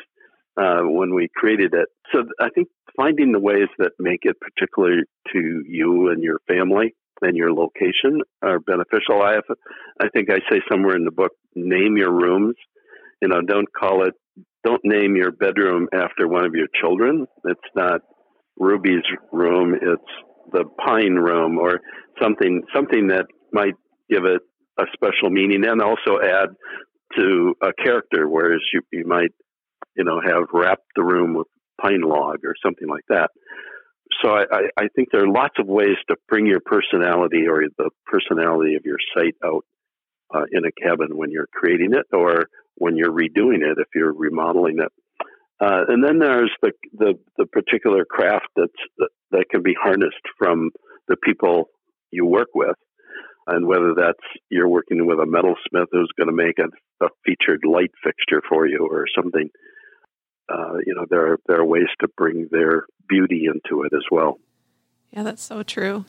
[0.57, 1.87] uh, when we created it.
[2.13, 5.03] So I think finding the ways that make it particular
[5.33, 9.21] to you and your family and your location are beneficial.
[9.21, 9.43] I have,
[10.01, 12.55] I think I say somewhere in the book, name your rooms.
[13.21, 14.13] You know, don't call it,
[14.65, 17.25] don't name your bedroom after one of your children.
[17.45, 18.01] It's not
[18.57, 19.75] Ruby's room.
[19.75, 21.79] It's the pine room or
[22.21, 23.73] something, something that might
[24.09, 24.41] give it
[24.79, 26.49] a special meaning and also add
[27.17, 28.27] to a character.
[28.27, 29.31] Whereas you, you might,
[29.95, 31.47] you know, have wrapped the room with
[31.81, 33.29] pine log or something like that
[34.23, 37.89] so I, I, think there are lots of ways to bring your personality or the
[38.05, 39.65] personality of your site out
[40.33, 44.13] uh, in a cabin when you're creating it or when you're redoing it if you're
[44.13, 44.91] remodeling it.
[45.59, 50.15] Uh, and then there's the, the, the particular craft that's that, that can be harnessed
[50.37, 50.71] from
[51.07, 51.65] the people
[52.11, 52.75] you work with,
[53.47, 54.17] and whether that's
[54.49, 58.67] you're working with a metalsmith who's going to make a, a featured light fixture for
[58.67, 59.49] you or something
[60.49, 64.03] uh, you know, there are, there are ways to bring their beauty into it as
[64.11, 64.39] well.
[65.11, 66.05] Yeah, that's so true.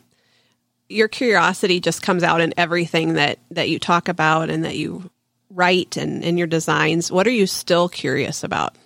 [0.88, 5.10] Your curiosity just comes out in everything that, that you talk about and that you
[5.50, 7.10] write and in your designs.
[7.10, 8.76] What are you still curious about?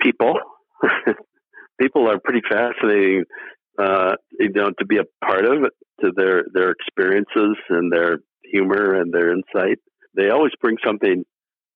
[0.00, 0.34] People.
[1.80, 3.24] People are pretty fascinating,
[3.78, 8.18] uh, you know, to be a part of it, to their, their experiences and their
[8.44, 9.78] humor and their insight.
[10.16, 11.24] They always bring something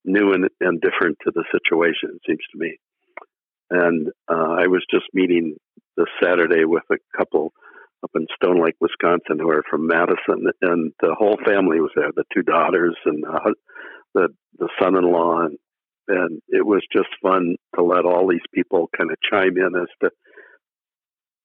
[0.05, 2.79] new and, and different to the situation, it seems to me.
[3.71, 5.57] And uh, I was just meeting
[5.97, 7.53] this Saturday with a couple
[8.03, 12.25] up in Stone Lake, Wisconsin, who are from Madison, and the whole family was there—the
[12.33, 13.51] two daughters and uh,
[14.15, 15.59] the the son-in-law, and,
[16.07, 19.89] and it was just fun to let all these people kind of chime in as
[20.01, 20.11] to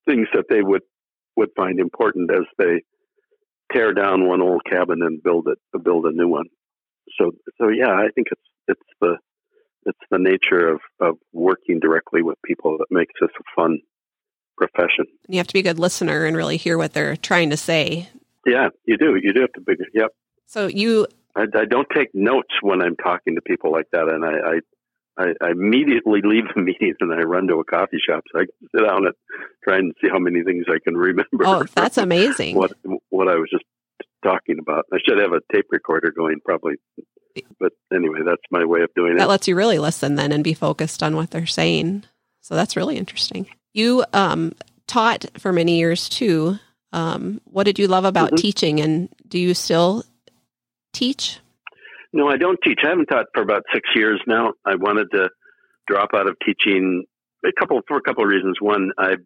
[0.06, 0.82] things that they would
[1.36, 2.82] would find important as they
[3.72, 6.46] tear down one old cabin and build it, build a new one.
[7.18, 9.16] So, so yeah, I think it's it's the
[9.86, 13.80] it's the nature of of working directly with people that makes this a fun
[14.56, 15.06] profession.
[15.28, 18.08] You have to be a good listener and really hear what they're trying to say.
[18.46, 19.16] Yeah, you do.
[19.20, 19.74] You do have to be.
[19.92, 20.10] Yep.
[20.46, 21.06] So you.
[21.36, 24.60] I, I don't take notes when I'm talking to people like that, and I, I
[25.16, 28.44] I, I, immediately leave the meeting and I run to a coffee shop so I
[28.46, 29.14] can sit down and
[29.62, 31.44] try and see how many things I can remember.
[31.44, 32.56] Oh, that's amazing.
[32.56, 32.72] What
[33.10, 33.64] what I was just
[34.24, 34.86] talking about.
[34.92, 36.74] I should have a tape recorder going probably.
[37.58, 39.18] But anyway, that's my way of doing that it.
[39.20, 42.04] That lets you really listen then and be focused on what they're saying.
[42.40, 43.46] So that's really interesting.
[43.72, 44.54] You um,
[44.86, 46.58] taught for many years too.
[46.92, 48.36] Um, what did you love about mm-hmm.
[48.36, 50.04] teaching and do you still
[50.92, 51.40] teach?
[52.12, 52.80] No, I don't teach.
[52.84, 54.52] I haven't taught for about six years now.
[54.64, 55.30] I wanted to
[55.88, 57.04] drop out of teaching
[57.44, 58.58] a couple for a couple of reasons.
[58.60, 59.16] One, I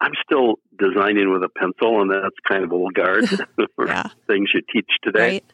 [0.00, 3.46] I'm still designing with a pencil, and that's kind of old guard for
[3.86, 4.08] yeah.
[4.26, 5.20] things you teach today.
[5.20, 5.44] Right.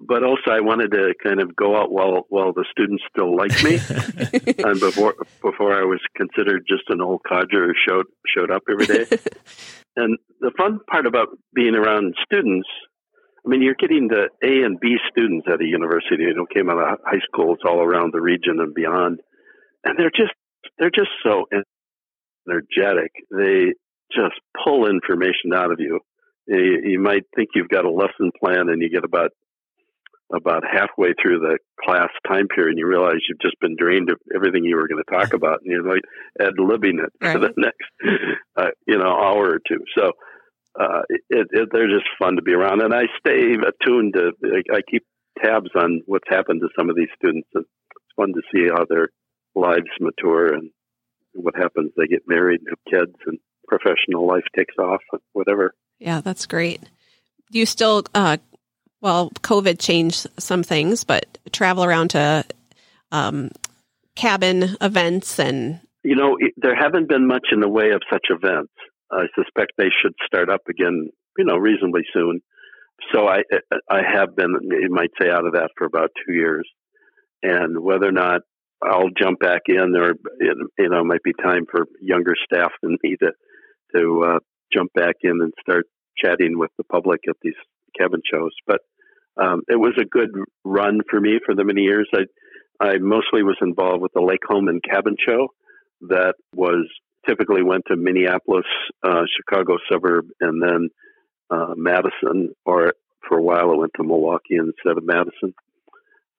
[0.00, 3.62] But also, I wanted to kind of go out while while the students still liked
[3.62, 3.74] me,
[4.64, 8.86] and before before I was considered just an old codger who showed showed up every
[8.86, 9.04] day.
[9.96, 12.68] and the fun part about being around students
[13.44, 16.78] I mean, you're getting the A and B students at a university who came out
[16.78, 19.20] of high schools all around the region and beyond,
[19.84, 20.32] and they're just
[20.78, 21.46] they're just so
[22.46, 23.10] energetic.
[23.36, 23.74] They
[24.14, 26.00] just pull information out of you.
[26.46, 29.30] You, you might think you've got a lesson plan, and you get about
[30.32, 34.18] about halfway through the class time period, and you realize you've just been drained of
[34.34, 36.02] everything you were going to talk about, and you're like
[36.40, 37.32] ad libbing it right.
[37.32, 39.84] for the next, uh, you know, hour or two.
[39.96, 40.12] So
[40.78, 42.80] uh, it, it, they're just fun to be around.
[42.80, 45.04] And I stay attuned to, I, I keep
[45.42, 47.48] tabs on what's happened to some of these students.
[47.54, 47.68] It's
[48.16, 49.08] fun to see how their
[49.54, 50.70] lives mature and
[51.34, 51.92] what happens.
[51.96, 55.00] They get married and have kids and professional life takes off,
[55.32, 55.74] whatever.
[55.98, 56.82] Yeah, that's great.
[57.50, 58.38] Do you still, uh,
[59.02, 62.44] well, COVID changed some things, but travel around to
[63.10, 63.50] um,
[64.14, 65.80] cabin events and.
[66.04, 68.72] You know, there haven't been much in the way of such events.
[69.12, 72.40] I suspect they should start up again, you know, reasonably soon.
[73.12, 73.42] So I
[73.88, 76.68] I have been, you might say, out of that for about two years,
[77.42, 78.42] and whether or not
[78.82, 82.96] I'll jump back in, or you know, it might be time for younger staff than
[83.02, 83.32] me to
[83.96, 84.38] to uh,
[84.72, 85.86] jump back in and start
[86.16, 87.54] chatting with the public at these
[87.98, 88.52] cabin shows.
[88.66, 88.80] But
[89.36, 90.30] um, it was a good
[90.64, 92.08] run for me for the many years.
[92.14, 92.24] I
[92.80, 95.48] I mostly was involved with the Lake Home and Cabin Show
[96.02, 96.88] that was
[97.28, 98.66] typically went to Minneapolis,
[99.04, 100.88] uh, Chicago suburb, and then
[101.50, 102.94] uh, Madison, or
[103.28, 105.54] for a while I went to Milwaukee instead of Madison.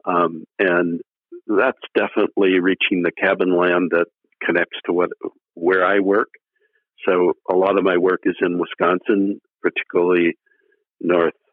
[0.06, 1.00] Um, and
[1.48, 4.08] that's definitely reaching the cabin land that
[4.46, 5.10] connects to what
[5.54, 6.30] where I work.
[7.08, 10.38] So a lot of my work is in Wisconsin, particularly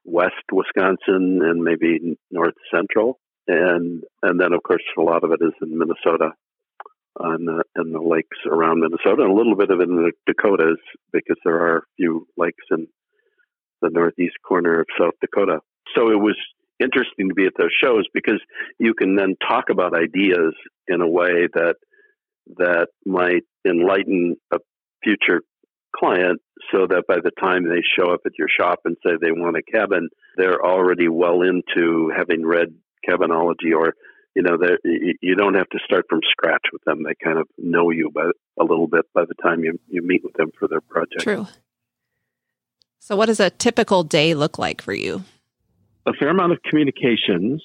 [0.05, 5.40] northwest Wisconsin and maybe north central, and and then of course a lot of it
[5.44, 6.32] is in Minnesota
[7.18, 10.12] on the, in the lakes around Minnesota, and a little bit of it in the
[10.26, 10.78] Dakotas
[11.12, 12.86] because there are a few lakes in
[13.82, 15.59] the northeast corner of South Dakota.
[15.94, 16.36] So it was
[16.78, 18.40] interesting to be at those shows because
[18.78, 20.55] you can then talk about ideas
[20.86, 21.74] in a way that
[22.57, 24.59] that might enlighten a
[25.03, 25.42] future
[25.95, 26.41] client
[26.72, 29.57] so that by the time they show up at your shop and say they want
[29.57, 32.74] a cabin, they're already well into having read
[33.09, 33.95] cabinology or
[34.34, 37.03] you know, you don't have to start from scratch with them.
[37.03, 38.30] They kind of know you by,
[38.61, 41.22] a little bit by the time you, you meet with them for their project.
[41.22, 41.49] True.
[43.01, 45.24] So, what does a typical day look like for you?
[46.07, 47.62] A fair amount of communications,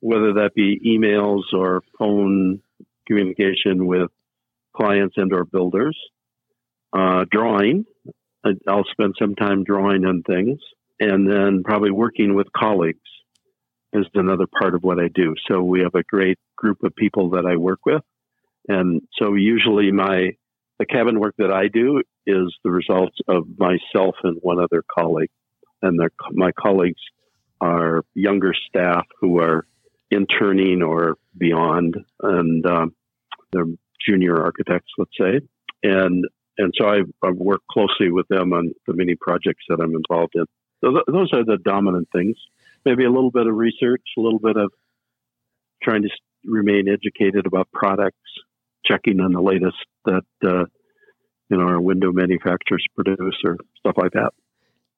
[0.00, 2.60] whether that be emails or phone
[3.06, 4.10] communication with
[4.74, 5.96] clients and or builders.
[6.92, 7.86] Uh, drawing,
[8.68, 10.58] I'll spend some time drawing on things,
[11.00, 12.98] and then probably working with colleagues
[13.92, 15.34] is another part of what I do.
[15.50, 18.02] So we have a great group of people that I work with.
[18.68, 20.32] And so usually my
[20.78, 25.30] the cabin work that I do is the result of myself and one other colleague.
[25.80, 26.00] And
[26.32, 27.00] my colleagues
[27.60, 29.66] are younger staff who are
[30.10, 32.94] interning or beyond, and um,
[33.52, 33.66] they're
[34.04, 35.40] junior architects, let's say.
[35.82, 36.24] And
[36.58, 40.34] and so I, I work closely with them on the many projects that I'm involved
[40.34, 40.44] in.
[40.82, 42.36] So th- those are the dominant things
[42.84, 44.72] maybe a little bit of research, a little bit of
[45.82, 46.08] trying to
[46.44, 48.18] remain educated about products,
[48.84, 50.64] checking on the latest that uh,
[51.48, 54.32] you know our window manufacturers produce or stuff like that.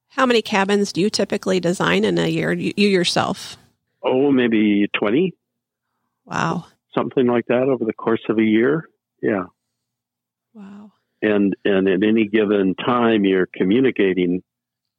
[0.08, 2.52] How many cabins do you typically design in a year?
[2.52, 3.56] You, you yourself?
[4.02, 5.34] Oh, maybe twenty.
[6.24, 6.66] Wow.
[6.94, 8.88] Something like that over the course of a year.
[9.20, 9.46] Yeah.
[10.54, 10.92] Wow.
[11.24, 14.42] And and at any given time, you're communicating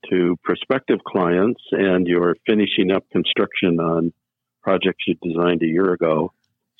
[0.09, 4.11] to prospective clients and you're finishing up construction on
[4.63, 6.31] projects you designed a year ago.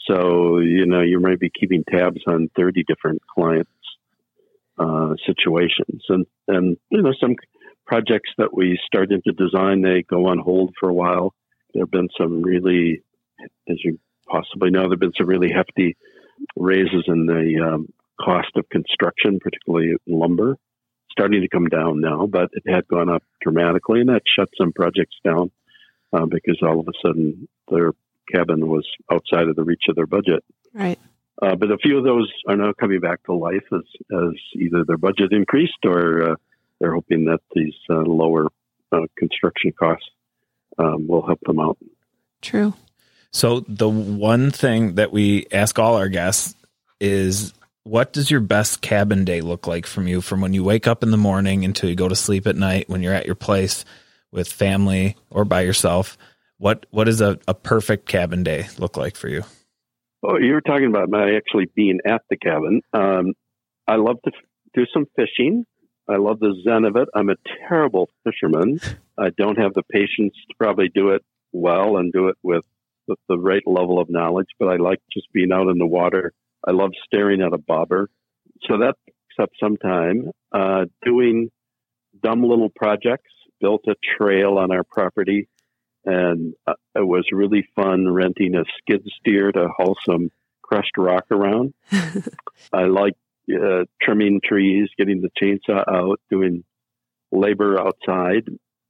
[0.08, 3.70] So, you know, you might be keeping tabs on 30 different clients
[4.78, 6.04] uh, situations.
[6.10, 7.36] And, and, you know, some
[7.86, 11.34] projects that we started to design, they go on hold for a while.
[11.74, 13.02] There have been some really,
[13.70, 15.98] as you possibly know, there have been some really hefty
[16.56, 17.88] raises in the um,
[18.20, 20.58] cost of construction, particularly lumber,
[21.12, 24.74] starting to come down now, but it had gone up dramatically, and that shut some
[24.74, 25.52] projects down
[26.14, 27.92] uh, because all of a sudden their
[28.32, 30.44] cabin was outside of the reach of their budget.
[30.74, 31.00] Right.
[31.42, 34.86] Uh, but a few of those are now coming back to life as, as either
[34.86, 36.36] their budget increased or uh,
[36.80, 38.48] they're hoping that these uh, lower
[38.92, 40.08] uh, construction costs
[40.78, 41.78] um, will help them out.
[42.42, 42.74] True.
[43.32, 46.56] So the one thing that we ask all our guests
[47.02, 47.54] is
[47.86, 51.04] what does your best cabin day look like from you from when you wake up
[51.04, 53.86] in the morning until you go to sleep at night when you're at your place
[54.32, 56.18] with family or by yourself?
[56.58, 59.44] What what does a, a perfect cabin day look like for you?
[60.24, 62.82] Oh, you were talking about my actually being at the cabin.
[62.92, 63.34] Um,
[63.88, 65.66] I love to f- do some fishing.
[66.10, 67.08] I love the zen of it.
[67.14, 67.36] I'm a
[67.68, 68.80] terrible fisherman.
[69.18, 72.66] I don't have the patience to probably do it well and do it with,
[73.08, 76.34] with the right level of knowledge, but I like just being out in the water.
[76.66, 78.10] I love staring at a bobber.
[78.64, 80.32] So that takes up some time.
[80.52, 81.50] Uh, doing
[82.24, 85.48] dumb little projects, built a trail on our property,
[86.06, 90.30] and uh, it was really fun renting a skid steer to haul some
[90.62, 91.74] crushed rock around.
[92.74, 93.14] I like
[93.52, 96.64] uh, trimming trees, getting the chainsaw out, doing
[97.32, 98.48] labor outside,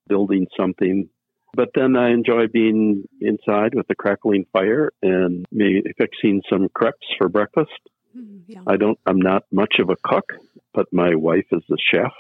[0.08, 1.10] building something.
[1.56, 7.08] But then I enjoy being inside with the crackling fire and maybe fixing some crepes
[7.18, 7.72] for breakfast.
[8.18, 8.62] Mm, yeah.
[8.68, 10.34] I don't, I'm not much of a cook,
[10.74, 12.12] but my wife is the chef.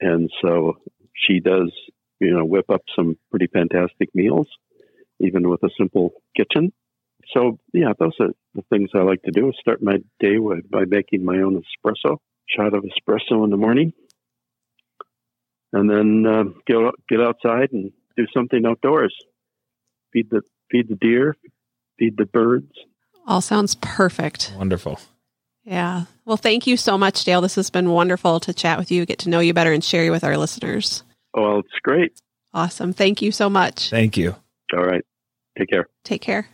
[0.00, 0.78] And so
[1.14, 1.72] she does,
[2.20, 4.48] you know, whip up some pretty fantastic meals,
[5.20, 6.72] even with a simple kitchen.
[7.34, 9.52] So yeah, those are the things I like to do.
[9.60, 12.16] Start my day with, by making my own espresso,
[12.48, 13.92] shot of espresso in the morning,
[15.72, 16.76] and then uh, get
[17.08, 19.14] get outside and do something outdoors.
[20.12, 21.36] Feed the feed the deer,
[21.98, 22.72] feed the birds.
[23.26, 24.52] All sounds perfect.
[24.56, 25.00] Wonderful.
[25.64, 26.04] Yeah.
[26.24, 27.40] Well, thank you so much, Dale.
[27.40, 30.04] This has been wonderful to chat with you, get to know you better, and share
[30.04, 31.02] you with our listeners.
[31.34, 32.18] Oh, well, it's great.
[32.54, 32.92] Awesome.
[32.92, 33.90] Thank you so much.
[33.90, 34.34] Thank you.
[34.74, 35.04] All right,
[35.58, 35.86] take care.
[36.04, 36.48] Take care.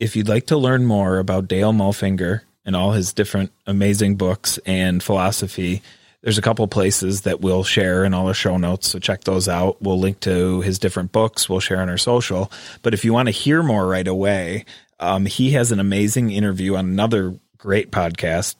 [0.00, 4.58] If you'd like to learn more about Dale Mulfinger and all his different amazing books
[4.66, 5.82] and philosophy,
[6.24, 8.88] there's a couple places that we'll share in all our show notes.
[8.88, 9.82] So check those out.
[9.82, 11.50] We'll link to his different books.
[11.50, 12.50] We'll share on our social.
[12.80, 14.64] But if you want to hear more right away,
[14.98, 18.56] um, he has an amazing interview on another great podcast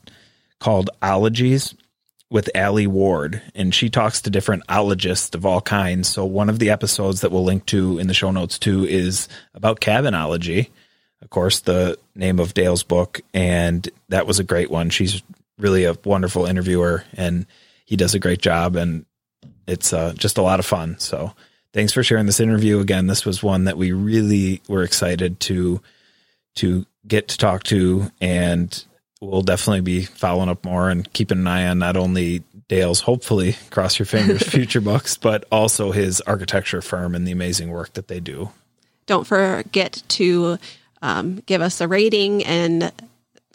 [0.60, 1.74] called Ologies
[2.30, 6.06] with Allie Ward, and she talks to different ologists of all kinds.
[6.06, 9.26] So one of the episodes that we'll link to in the show notes too is
[9.54, 10.68] about cabinology.
[11.22, 14.90] Of course, the name of Dale's book, and that was a great one.
[14.90, 15.22] She's
[15.58, 17.46] really a wonderful interviewer, and
[17.84, 19.06] he does a great job, and
[19.66, 20.98] it's uh, just a lot of fun.
[20.98, 21.32] So
[21.72, 23.06] thanks for sharing this interview again.
[23.06, 25.80] This was one that we really were excited to
[26.56, 28.84] to get to talk to, and
[29.20, 33.56] we'll definitely be following up more and keeping an eye on not only Dale's, hopefully,
[33.70, 38.08] cross your fingers, future books, but also his architecture firm and the amazing work that
[38.08, 38.50] they do.
[39.06, 40.58] Don't forget to
[41.02, 42.90] um, give us a rating and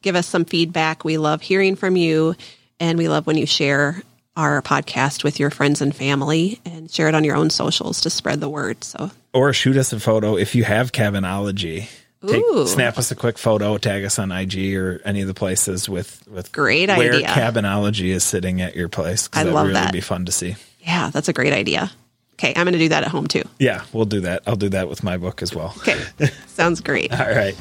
[0.01, 1.03] give us some feedback.
[1.03, 2.35] We love hearing from you,
[2.79, 4.01] and we love when you share
[4.35, 8.09] our podcast with your friends and family and share it on your own socials to
[8.09, 8.83] spread the word.
[8.83, 11.89] So, Or shoot us a photo if you have cabinology.
[12.25, 12.67] Take, Ooh.
[12.67, 16.21] snap us a quick photo, tag us on IG or any of the places with
[16.27, 17.27] with Great where idea.
[17.27, 19.29] cabinology is sitting at your place.
[19.31, 19.93] I love really that.
[19.93, 20.55] Be fun to see.
[20.81, 21.89] yeah, that's a great idea.
[22.33, 23.43] Okay, I'm going to do that at home too.
[23.57, 24.43] Yeah, we'll do that.
[24.47, 25.73] I'll do that with my book as well.
[25.77, 25.97] Okay,
[26.47, 27.11] sounds great.
[27.13, 27.55] All right.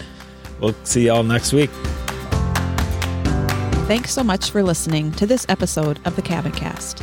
[0.60, 1.70] We'll see y'all next week.
[3.88, 7.02] Thanks so much for listening to this episode of the Cabin Cast.